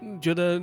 [0.00, 0.60] 嗯觉得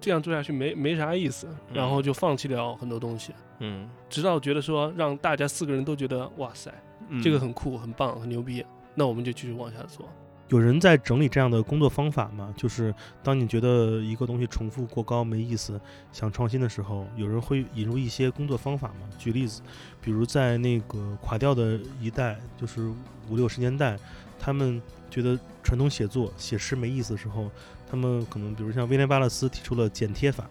[0.00, 6.72] 这样做下去没没啥意思，然后就放弃掉很多东西，嗯，直到觉得说让大家四个人都觉得哇塞，
[7.08, 8.64] 嗯这个很酷、很棒、很牛逼，
[8.94, 10.08] 那我们就继续往下做。
[10.50, 12.54] 有人在整理这样的工作方法吗？
[12.56, 15.78] 就是当你觉得一个东西重复过高没意思，
[16.10, 19.06] 想创新的时候，有人会引入一些工作方法吗？
[19.18, 19.60] 举例子，
[20.00, 22.90] 比如在那个垮掉的一代，就是
[23.28, 23.98] 五六十年代，
[24.38, 24.80] 他们
[25.10, 27.50] 觉得传统写作写诗没意思的时候，
[27.90, 30.48] 他们可能比如像威廉巴勒斯提出了剪贴法，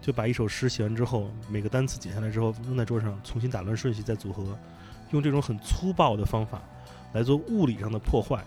[0.00, 4.58] 就把一首诗写完之后，每个单词剪下来之后扔在桌上，重新打乱顺序再组合，
[5.10, 6.62] 用这种很粗暴的方法
[7.12, 8.44] 来做物理上的破坏。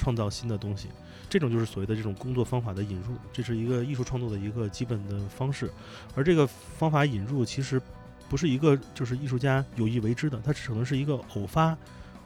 [0.00, 0.86] 创造新的东西，
[1.28, 5.68] 这种就是所谓的这种工作方法的引入，这是一个艺术创作的一个基本的方式。
[6.14, 7.82] 而这个方法引入其实
[8.28, 11.76] 不是一个就是艺术家有意为之的，它只能是一个偶发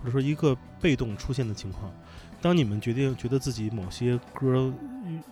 [0.03, 1.93] 或者说一个被动出现的情况。
[2.41, 4.75] 当你们决定觉得自己某些歌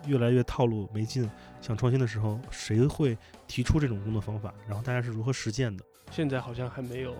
[0.07, 1.29] 越越来越套路没劲，
[1.61, 3.18] 想创新的时候，谁会
[3.49, 4.55] 提出这种工作方法？
[4.68, 5.85] 然后大家是如何实践的？
[6.12, 7.12] 现在好像还没有，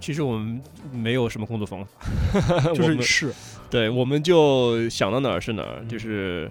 [0.00, 0.60] 其实我们
[0.92, 2.00] 没有什么工作方法，
[2.74, 3.32] 就我们是，
[3.70, 5.88] 对，我们就想到哪儿是哪儿，嗯。
[5.88, 6.50] 就是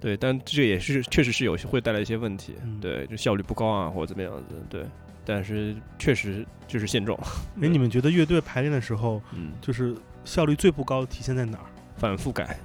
[0.00, 2.80] 对，但这也是确实是有些会带来一些问题，嗯。
[2.80, 4.84] 对，就效率不高啊，或者怎么样子，对，
[5.24, 7.18] 但是确实就是现状，
[7.62, 9.94] 哎，你们觉得乐队排练的时候，嗯，就是
[10.24, 11.64] 效率最不高体现在哪儿？
[11.96, 12.58] 反复改，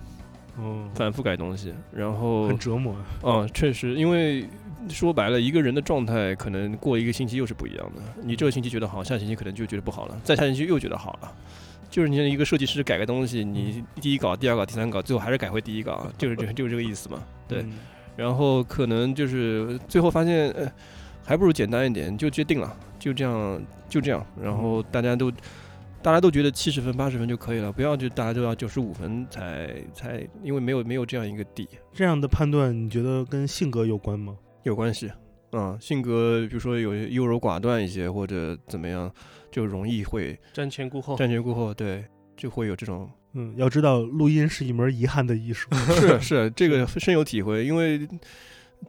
[0.57, 3.03] 嗯， 反复改东西，然后很折磨啊。
[3.23, 4.45] 嗯，确实，因为
[4.89, 8.01] 说白了，一个人的状态可能过一个星期又是不一样的。
[8.23, 11.31] 你这个星期觉得好，下星期可能就觉得不好了，再下星期又觉得好了。
[11.89, 17.19] 就是你像一个设计师改个东西，你第一稿、第二稿、第三稿，最后还是改回第一稿，就是这就是这个意思嘛。
[17.47, 17.71] 对，嗯
[18.15, 20.69] 然后可能就是最后发现，呃，
[21.29, 24.25] 还不如简单一点，就决定了，就这样，就这样。
[24.41, 25.31] 然后大家都，
[26.01, 34.35] 大家都觉得七十分、八十分就可以了，不要就大家都要九十五分才才，因为没有没有这样一个底，这样的判断，你觉得跟性格有关吗？
[34.63, 35.11] 有关系。
[35.51, 39.13] 啊、性格比如说有优柔寡断一些，或者怎么样，
[39.51, 41.15] 就容易会瞻前顾后。
[41.15, 42.03] 瞻前顾后，对，
[42.35, 45.69] 就会有这种嗯，要知道，录音是一门遗憾的艺术。
[45.93, 48.07] 是是，这个深有体会，因为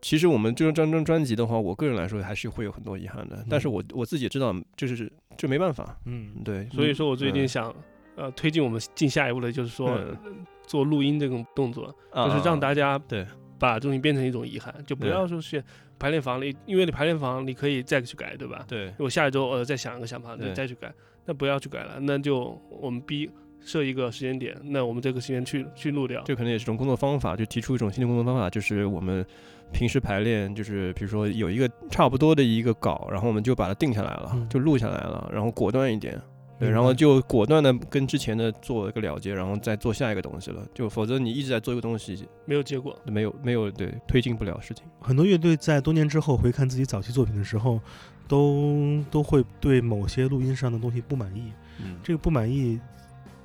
[0.01, 7.75] 其实我们这张张专辑的话，我个人来说还是会有很多遗憾的，但是我我自己也知道，就是这没办法，嗯，对，所以说我最近嗯想，
[8.17, 9.91] 呃，推进我们进下一步的，就是说、
[10.25, 13.27] 嗯做录音这种动作，啊就是让大家对
[13.59, 15.61] 把东西变成一种遗憾，就不要说是
[15.99, 18.65] 排练房里，因为你排练房你可以再去改，对吧？
[18.69, 23.29] 对我下一周呃再想一个想法，对再再去改，那不要去改了，那就我们逼
[23.61, 26.23] 设一个时间点，那我们这个时间去去录掉。
[26.25, 29.27] 这可能也是一种工作方法，就提出一种新的工作方法，就是我们
[29.73, 36.21] 平时排练，就是比如说有一个差不多的一个稿，然后我们就把它定下来了，嗯就录下来了，然后果断一点。
[36.59, 40.63] 对，然后就果断的跟之前的做一个了结，然后再做下一个东西了。
[40.75, 44.85] 就否则你一直在做一个东西，没有结果，没有没有对推进不了事情。
[45.01, 47.81] 很多乐队在多年之后回看自己早期作品的时候，
[48.29, 51.51] 都都会对某些录音上的东西不满意。
[51.83, 52.79] 嗯这个不满意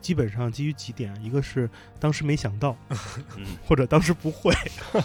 [0.01, 2.75] 基本上基于几点，一个是当时没想到，
[3.37, 4.51] 嗯或者当时不会；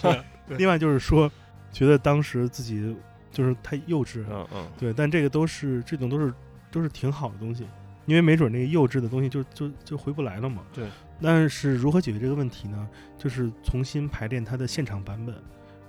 [0.57, 1.31] 另外就是说，
[1.73, 2.97] 觉得当时自己
[3.31, 4.25] 就是太幼稚。
[4.31, 6.33] 嗯嗯，对，但这个都是这种都是
[6.71, 7.67] 都是挺好的东西，
[8.07, 10.63] 因为没准那个幼稚的东西就就就回不来了嘛。
[10.73, 10.89] 对。
[11.23, 12.89] 但是如何解决这个问题呢？
[13.19, 15.35] 就是重新排练它的现场版本，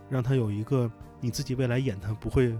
[0.09, 0.91] 让它有一个
[1.21, 2.51] 你自己未来演它不会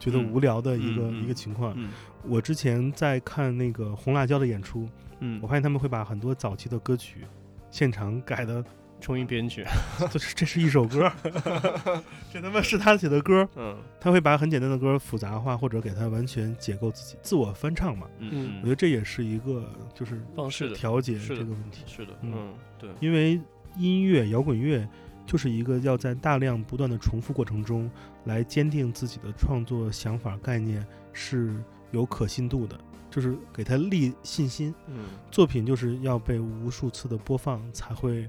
[0.00, 1.74] 觉得嗯无聊的一个、一个情况。
[1.76, 1.90] 嗯
[2.26, 4.88] 我之前在看那个红辣椒的演出，
[5.20, 7.26] 嗯我发现他们会把很多早期的歌曲
[7.70, 8.64] 现场改的，
[9.04, 9.62] 重新编曲。
[10.10, 11.12] 这是这是一首歌，
[12.32, 18.06] 这他妈是他写的歌，嗯他会把很简单的歌复杂化，或者给它完全解构自己自我翻唱嘛。
[18.18, 23.38] 嗯我觉得这也是一个就是方式的调节这个问题，是的，嗯嗯对，因为
[23.76, 24.88] 音乐摇滚乐
[25.26, 27.90] 就是一个要在大量不断的重复过程中
[28.24, 31.54] 来坚定自己的创作想法概念是
[31.90, 32.78] 有可信度的，
[33.10, 34.74] 就是给他立信心。
[34.88, 38.28] 嗯作品就是要被无数次的播放才会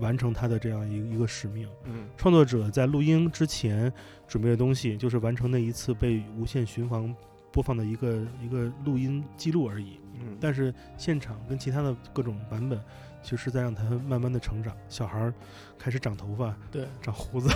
[0.00, 1.68] 完成他的这样一个一个使命。
[1.84, 3.92] 嗯创作者在录音之前
[4.26, 7.14] 准备的东西，就是完成那一次被无限循环
[7.52, 10.00] 播放的一个一个录音记录而已。
[10.14, 12.78] 嗯，但是现场跟其他的各种版本，
[13.22, 14.76] 其实是在让他慢慢的成长。
[14.88, 15.32] 小孩儿
[15.78, 17.48] 开始长头发、对，长胡子，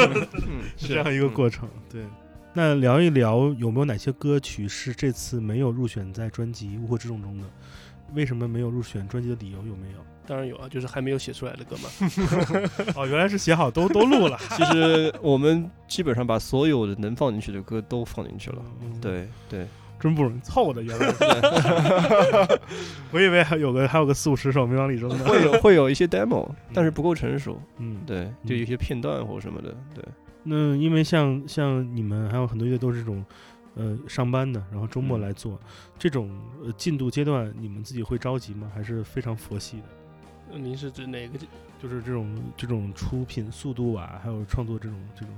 [0.48, 1.68] 嗯是这样一个过程。
[1.90, 2.06] 对，
[2.54, 7.44] 那聊一聊有没有哪些歌曲是这次没有入选在专辑《乌合之众》中的？
[8.14, 9.98] 为什么没有入选专辑的理由有没有？
[10.26, 11.88] 当然有啊，就是还没有写出来的歌嘛。
[12.96, 14.36] 哦，原来是写好都都录了。
[14.56, 18.58] 其实我们基本上把所有的能放进去的歌都放进去了。
[18.82, 19.68] 嗯，对对，
[20.00, 22.60] 真不容易凑的，原来是。
[23.12, 25.24] 我以为还有个还有个四五十首没往里扔呢。
[25.24, 27.62] 会有会有一些 demo，但是不够成熟。
[27.78, 29.72] 嗯，对，就有一些片段或什么的。
[29.94, 30.04] 对，
[30.42, 33.24] 那因为像像你们还有很多乐队都是这种，
[33.76, 35.60] 呃，上班的，然后周末嗯来做、
[35.98, 36.30] 这种
[36.64, 38.68] 呃进度阶段，你们自己会着急吗？
[38.74, 39.84] 还是非常佛系的？
[40.52, 41.38] 呃您是指哪个？
[41.82, 45.34] 就是这种这种出品速度啊，还有创作这种这种，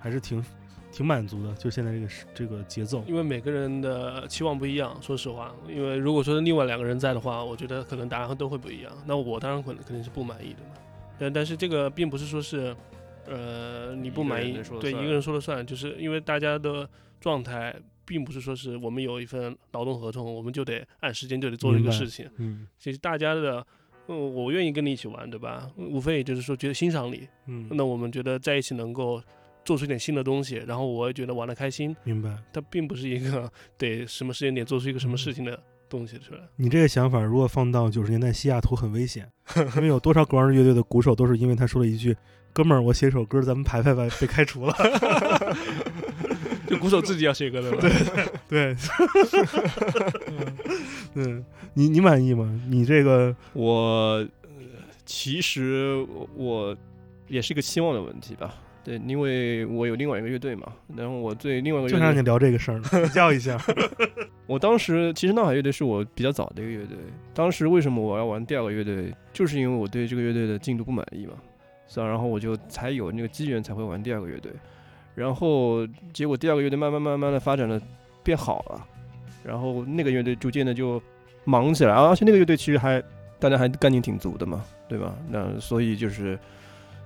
[0.00, 0.44] 还是挺
[0.90, 1.54] 挺满足的。
[1.54, 5.54] 就现在这个这个节奏，因为每个人的期望不一样，说实话。
[5.68, 8.92] 因为如果说另外两个人在的话，我觉得可能答案都会不一样。
[9.06, 10.70] 那我当然可能肯定是不满意的嘛。
[11.18, 12.74] 但但是这个并不是说是，
[13.28, 16.88] 呃，你不满意对一个人说了算，就是因为大家的
[17.20, 17.74] 状态
[18.04, 22.28] 并不是说是我们有一份劳动合同，我们就得按时间就得做这个事情。
[22.36, 23.66] 嗯其实大家的，
[24.08, 25.68] 嗯，我愿意跟你一起玩，对吧？
[25.76, 29.20] 无非也就是说觉得欣赏你，嗯，那我们觉得在一起能够
[29.64, 31.96] 做出一点新的东西，然后我也觉得玩的开心。
[32.04, 32.38] 明白。
[32.52, 36.40] 它并不是一个得什么时间点做出一个什么事情的东西出来。
[36.54, 39.28] 你这个想法如果放到九十年代西雅图很危险，
[39.74, 42.16] 因为有多少格尔乐队的鼓手都是因为他说了一句
[42.56, 44.74] ：“哥们儿，我写首歌，咱们排排吧，被开除了。
[46.66, 47.78] 就鼓手自己要写歌的吧。
[47.82, 47.90] 对，”
[48.48, 48.74] 对，
[51.16, 51.44] 嗯，
[51.74, 52.58] 你你满意吗？
[52.70, 54.26] 你这个我呃
[55.04, 56.76] 其实我我
[57.28, 58.54] 也是一个期望的问题吧。
[58.82, 63.60] 对，因为我有另外一个乐队嘛，然后我对另外一个乐队，就想让你聊这个事儿呢，比较一下。
[64.48, 66.96] 我当时其实闹海乐队是我比较早的一个乐队。
[67.34, 71.34] 当时为什么我要玩第二个乐队，就是因为我对这个乐队的进度不满意嘛，
[71.88, 72.06] 是吧？
[72.06, 74.52] 然后我就才有那个机缘才会玩第二个乐队。
[75.14, 77.80] 然后结果第二个乐队慢慢慢慢的发展的
[78.22, 78.86] 变好了，
[79.44, 81.02] 然后那个乐队逐渐的就
[81.44, 83.02] 忙起来，而且那个乐队其实还
[83.38, 85.14] 大家还干劲挺足的嘛，对吧？
[85.30, 86.38] 那所以就是。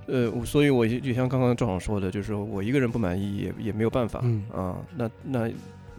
[0.07, 5.49] 呃，所以我也也像刚刚赵总说的，就是我一个人不满意也也没有办法，嗯啊，那那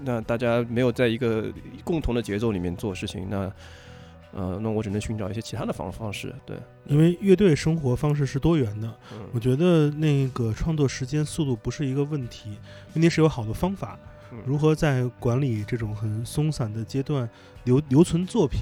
[0.03, 1.45] 那大家没有在一个
[1.85, 3.49] 共同的节奏里面做事情，那
[4.33, 8.87] 呃，那我只能寻找一些其他的方方式，对，因为乐队生活方式是多元的，
[9.33, 12.57] 我嗯觉得那个创作时间速度不是一个问题，
[12.93, 13.99] 问题是有好的方法，
[14.31, 17.29] 嗯如何在管理这种很松散的阶段
[17.65, 18.61] 留留存作品，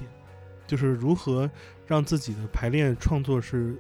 [0.66, 1.50] 就是如何
[1.86, 3.78] 让自己的排练创作是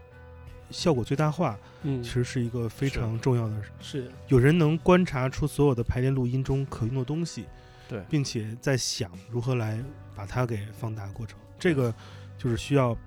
[0.69, 3.69] 效果最大化，嗯其，实是一个非常重要的事。
[3.79, 7.45] 是有人能观察出所有的排练录音中可用的东西，
[7.87, 9.83] 对并且在想如何来
[10.15, 11.39] 把它给放大过程。
[11.59, 11.93] 这个
[12.37, 12.97] 就是需要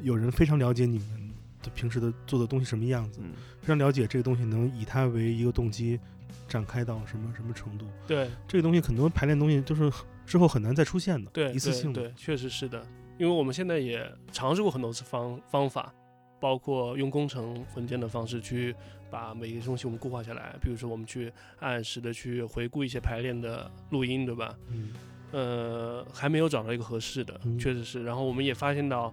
[0.00, 1.30] 有人非常了解你们
[1.62, 6.00] 的平时的做的东西什么样子，嗯非常了解这个东西能以它为一个动机
[6.48, 7.86] 展开到什么什么程度。
[8.06, 9.92] 对这个东西很多排练东西都是
[10.24, 12.00] 之后很难再出现的，对一次性的。
[12.00, 12.84] 对，对确实是的。
[13.18, 15.92] 因为我们现在也尝试过很多次方方法，
[16.40, 18.74] 包括用工程文件的方式去
[19.10, 20.54] 把每一个东西我们固化下来。
[20.62, 24.56] 比如说，我们去按时的去回顾一些排练的录音，对吧？
[24.70, 24.92] 嗯
[25.30, 28.04] 呃，还没有找到一个合适的，嗯确实是。
[28.04, 29.12] 然后我们也发现到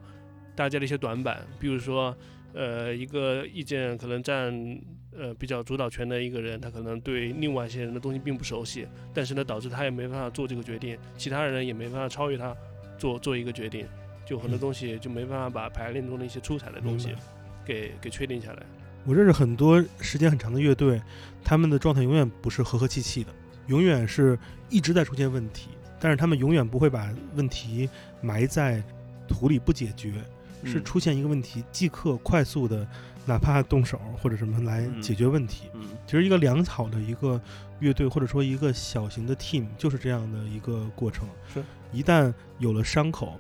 [0.56, 2.16] 大家的一些短板，比如说，
[2.54, 4.54] 呃，一个意见可能占
[5.18, 12.56] 呃比较主导权的一个人，他可能对另外一些人的东西并不熟悉，但是呢，导致他也没办法做这个决定，其他人也没办法超越他
[12.98, 13.86] 做做一个决定，
[14.26, 17.10] 就很多嗯东西就没办法把排练中的一些出彩的东西
[17.66, 18.64] 给给确定下来。
[19.06, 21.02] 我认识很多时间很长的乐队，
[21.44, 23.32] 他们的状态永远不是和和气气的，
[23.68, 24.40] 永远是
[24.70, 25.70] 一直在出现问题，
[26.06, 27.90] 但是他们永远不会把问题
[28.22, 28.80] 埋在
[29.28, 30.12] 土里不解决，
[30.64, 32.88] 是嗯出现一个问题即刻快速的，
[33.26, 35.64] 哪怕动手或者什么来嗯解决问题。
[35.74, 37.42] 嗯其实一个良好的一个
[37.80, 41.28] 乐队或者说一个小型的 team 就是这样的一个过程。
[41.52, 43.40] 是，一旦有了伤口，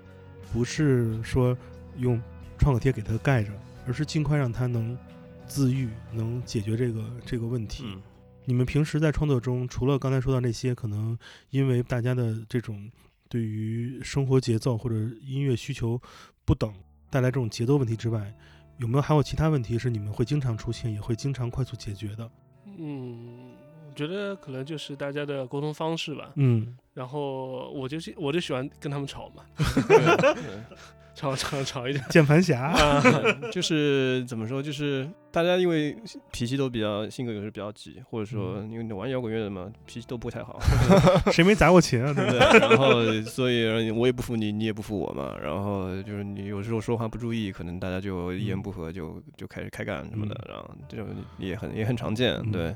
[0.51, 1.55] 不是说
[1.97, 2.19] 用
[2.57, 3.51] 创可贴给它盖着，
[3.85, 4.97] 而是尽快让它能
[5.45, 7.83] 自愈，能解决这个这个问题。
[7.85, 8.01] 嗯
[8.45, 11.17] 你们平时在创作中，除了刚才说到那些可能
[11.49, 12.89] 因为大家的这种
[13.27, 15.99] 对于生活节奏或者音乐需求
[16.45, 16.73] 不等
[17.09, 18.33] 带来这种节奏问题之外，
[18.77, 22.29] 有没有还有其他问题是你们会经常出现，也会经常快速解决的？
[22.77, 23.51] 嗯，
[23.89, 26.31] 我觉得可能就是大家的沟通方式吧。
[26.35, 29.43] 嗯然后我就是我就喜欢跟他们吵嘛，
[31.15, 32.03] 吵吵吵一点。
[32.09, 33.01] 键盘侠，啊，
[33.51, 35.97] 就是怎么说，就是大家因为
[36.31, 40.59] 脾气都比较性格有时候比较急，或者说因为你玩摇滚乐的嘛，脾气都不太好，
[41.31, 42.13] 谁没砸过钱啊？
[42.13, 42.39] 对不对？
[42.59, 45.35] 然后所以我也不服你，你也不服我嘛。
[45.41, 51.07] 然后就是你有时候说话不注意，可能大家就一言不合就就开始开干什么的，然后这种
[51.39, 52.75] 也很也很常见，嗯对。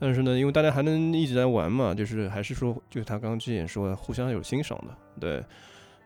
[0.00, 5.44] 但是呢，因为大家还能一直在玩嘛，就是还是说，就是他刚刚之前说，互相有欣赏的，对，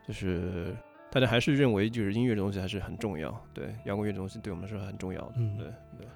[0.07, 0.75] 就是
[1.13, 5.67] 大家还是认为就是音乐这东西还是很重要，对，摇滚乐这东西对我们来说很重要的，嗯对
[5.99, 6.07] 对。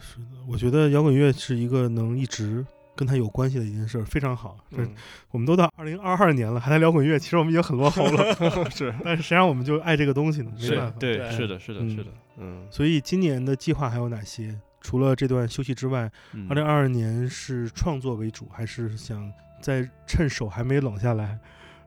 [0.00, 2.66] 是的，我觉得摇滚乐是一个能一直
[2.96, 4.56] 跟它有关系的一件事儿，非常好。
[4.70, 4.94] 这嗯，
[5.30, 8.34] 我们都到二零二二年了，还在摇滚乐，其实我们已经很落后了。
[8.70, 10.50] 是但是谁让我们就爱这个东西呢？
[10.56, 14.58] 没是办法。，对，对是的，是的，嗯是的，嗯，所以今年的计划还有哪些？
[14.80, 21.38] 除了这段休息之外，嗯二零二二年是创作为主，还是想在趁手还没冷下来，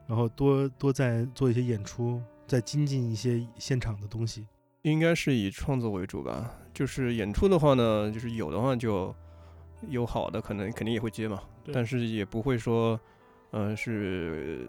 [0.06, 4.46] 然后多多再做一些演出，再精进一些现场的东西？
[4.82, 6.54] 应该是以创作为主吧。
[6.72, 9.14] 就是演出的话呢，就是有的话就
[9.88, 11.40] 有好的，可能肯定也会接嘛，
[11.72, 12.98] 但是也不会说，
[13.52, 14.68] 嗯、是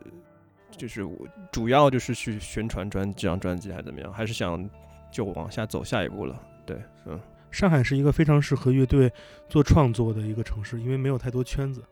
[0.72, 4.70] 就是我主要就是去宣传专这张专辑还是怎么样，还是想
[5.12, 6.40] 就往下走下一步了。
[6.66, 7.20] 对，嗯，
[7.50, 9.12] 上海是一个非常适合乐队
[9.50, 11.84] 做创作的一个城市，因为没有太多圈子，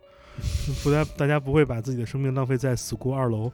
[0.83, 3.51] 不大大家不会把自己的生命浪费在 school 二楼，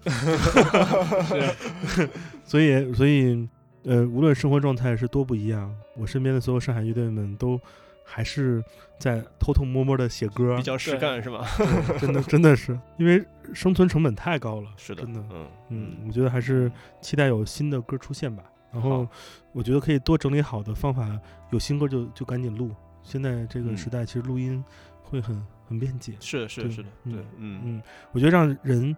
[2.46, 3.48] 所以所以
[3.84, 7.60] 呃，无论生活状态是多不一样，我身边的所有上海乐队们都
[8.04, 8.64] 还是
[8.98, 11.46] 在偷偷摸摸的写歌比，较实对干是吧？
[11.58, 13.24] 对真的真的是因为
[13.54, 18.44] 生存成本太高了，是的，真的，嗯嗯，我觉得还是期待有新的歌出现吧。
[18.72, 19.08] 然后
[19.52, 21.20] 我觉得可以多整理好的方法，
[21.52, 22.72] 有新歌就就赶紧录。
[23.02, 24.64] 现在这个嗯时代，其实录音
[25.10, 26.14] 会很很便捷。
[26.20, 27.82] 是是是的，嗯对，嗯嗯，
[28.12, 28.96] 我觉得让人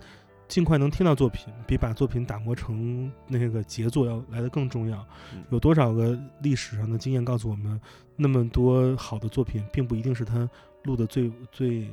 [0.48, 5.06] 尽快能听到作品，比把作品打磨成那个杰作要来的更重要。
[5.34, 7.80] 嗯有多少个历史上的经验告诉我们，
[8.16, 10.50] 那么多好的作品，并不一定是他
[10.84, 11.90] 录的最最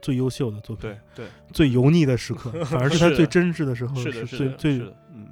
[0.00, 4.78] 最优秀的作品，对对，最油腻的时刻， 反而是他最真挚的时候，是，最最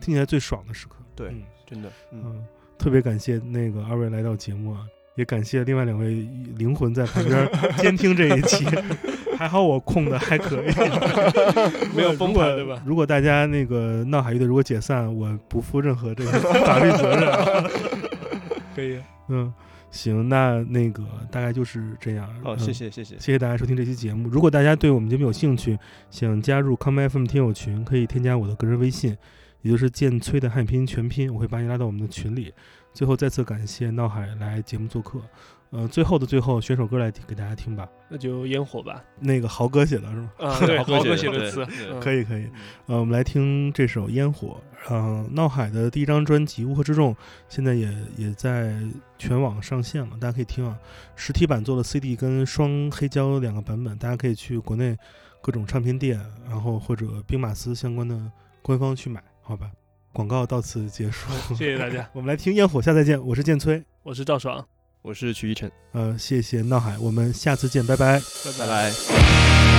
[0.00, 0.96] 听起来最爽的时刻。
[1.16, 2.46] 对嗯，真的，嗯，嗯，
[2.78, 4.86] 特别感谢那个二位来到节目啊，
[5.16, 6.26] 也感谢另外两位
[6.56, 8.64] 灵魂在旁边 监听这一期。
[9.36, 10.66] 还好我控的还可以，
[11.96, 17.64] 没有崩溃对吧如果大家那个闹海乐队如果解散，我不负任何这个法律责任啊。
[18.76, 19.00] 可以。
[19.28, 19.50] 嗯，
[19.90, 22.28] 行，那那个大概就是这样。
[22.42, 24.28] 好，嗯谢谢谢谢，谢谢大家收听这期节目。
[24.28, 25.78] 如果大家对我们节目有兴趣，
[26.10, 29.16] 想加入康麦 FM 听友群，可以添加我的个人微信，
[29.62, 32.52] 也就是剑崔的汉拼音全拼，我会把你拉到我们的群里。
[32.92, 35.20] 最后再次感谢闹海来节目做客。
[35.70, 37.88] 呃，最后的最后，选首歌来给大家听吧。
[38.08, 39.00] 那就烟火吧。
[39.20, 40.30] 那个豪哥写的是吗？
[40.38, 41.64] 啊， 对，豪哥写的词，
[42.00, 42.50] 可以可以。
[42.86, 44.60] 呃，我们来听这首《烟火》。
[44.92, 47.14] 呃，闹海的第一张专辑《乌合之众》
[47.48, 48.74] 现在也也在
[49.16, 50.76] 全网上线了，大家可以听啊。
[51.14, 54.98] 实体版做了 CD 跟双黑胶两个版本，大家可以去国内
[55.40, 58.20] 各种唱片店，然后或者兵马司相关的
[58.60, 59.70] 官方去买，好吧？
[60.12, 63.20] 广告到此结束， 谢谢大家， 我们来听《烟火》，下再见。
[63.24, 64.64] 我是剑崔，我是赵爽，
[65.02, 68.20] 我是曲一晨，呃，谢谢闹海，我们下次见，拜拜。
[68.44, 69.69] 拜拜拜。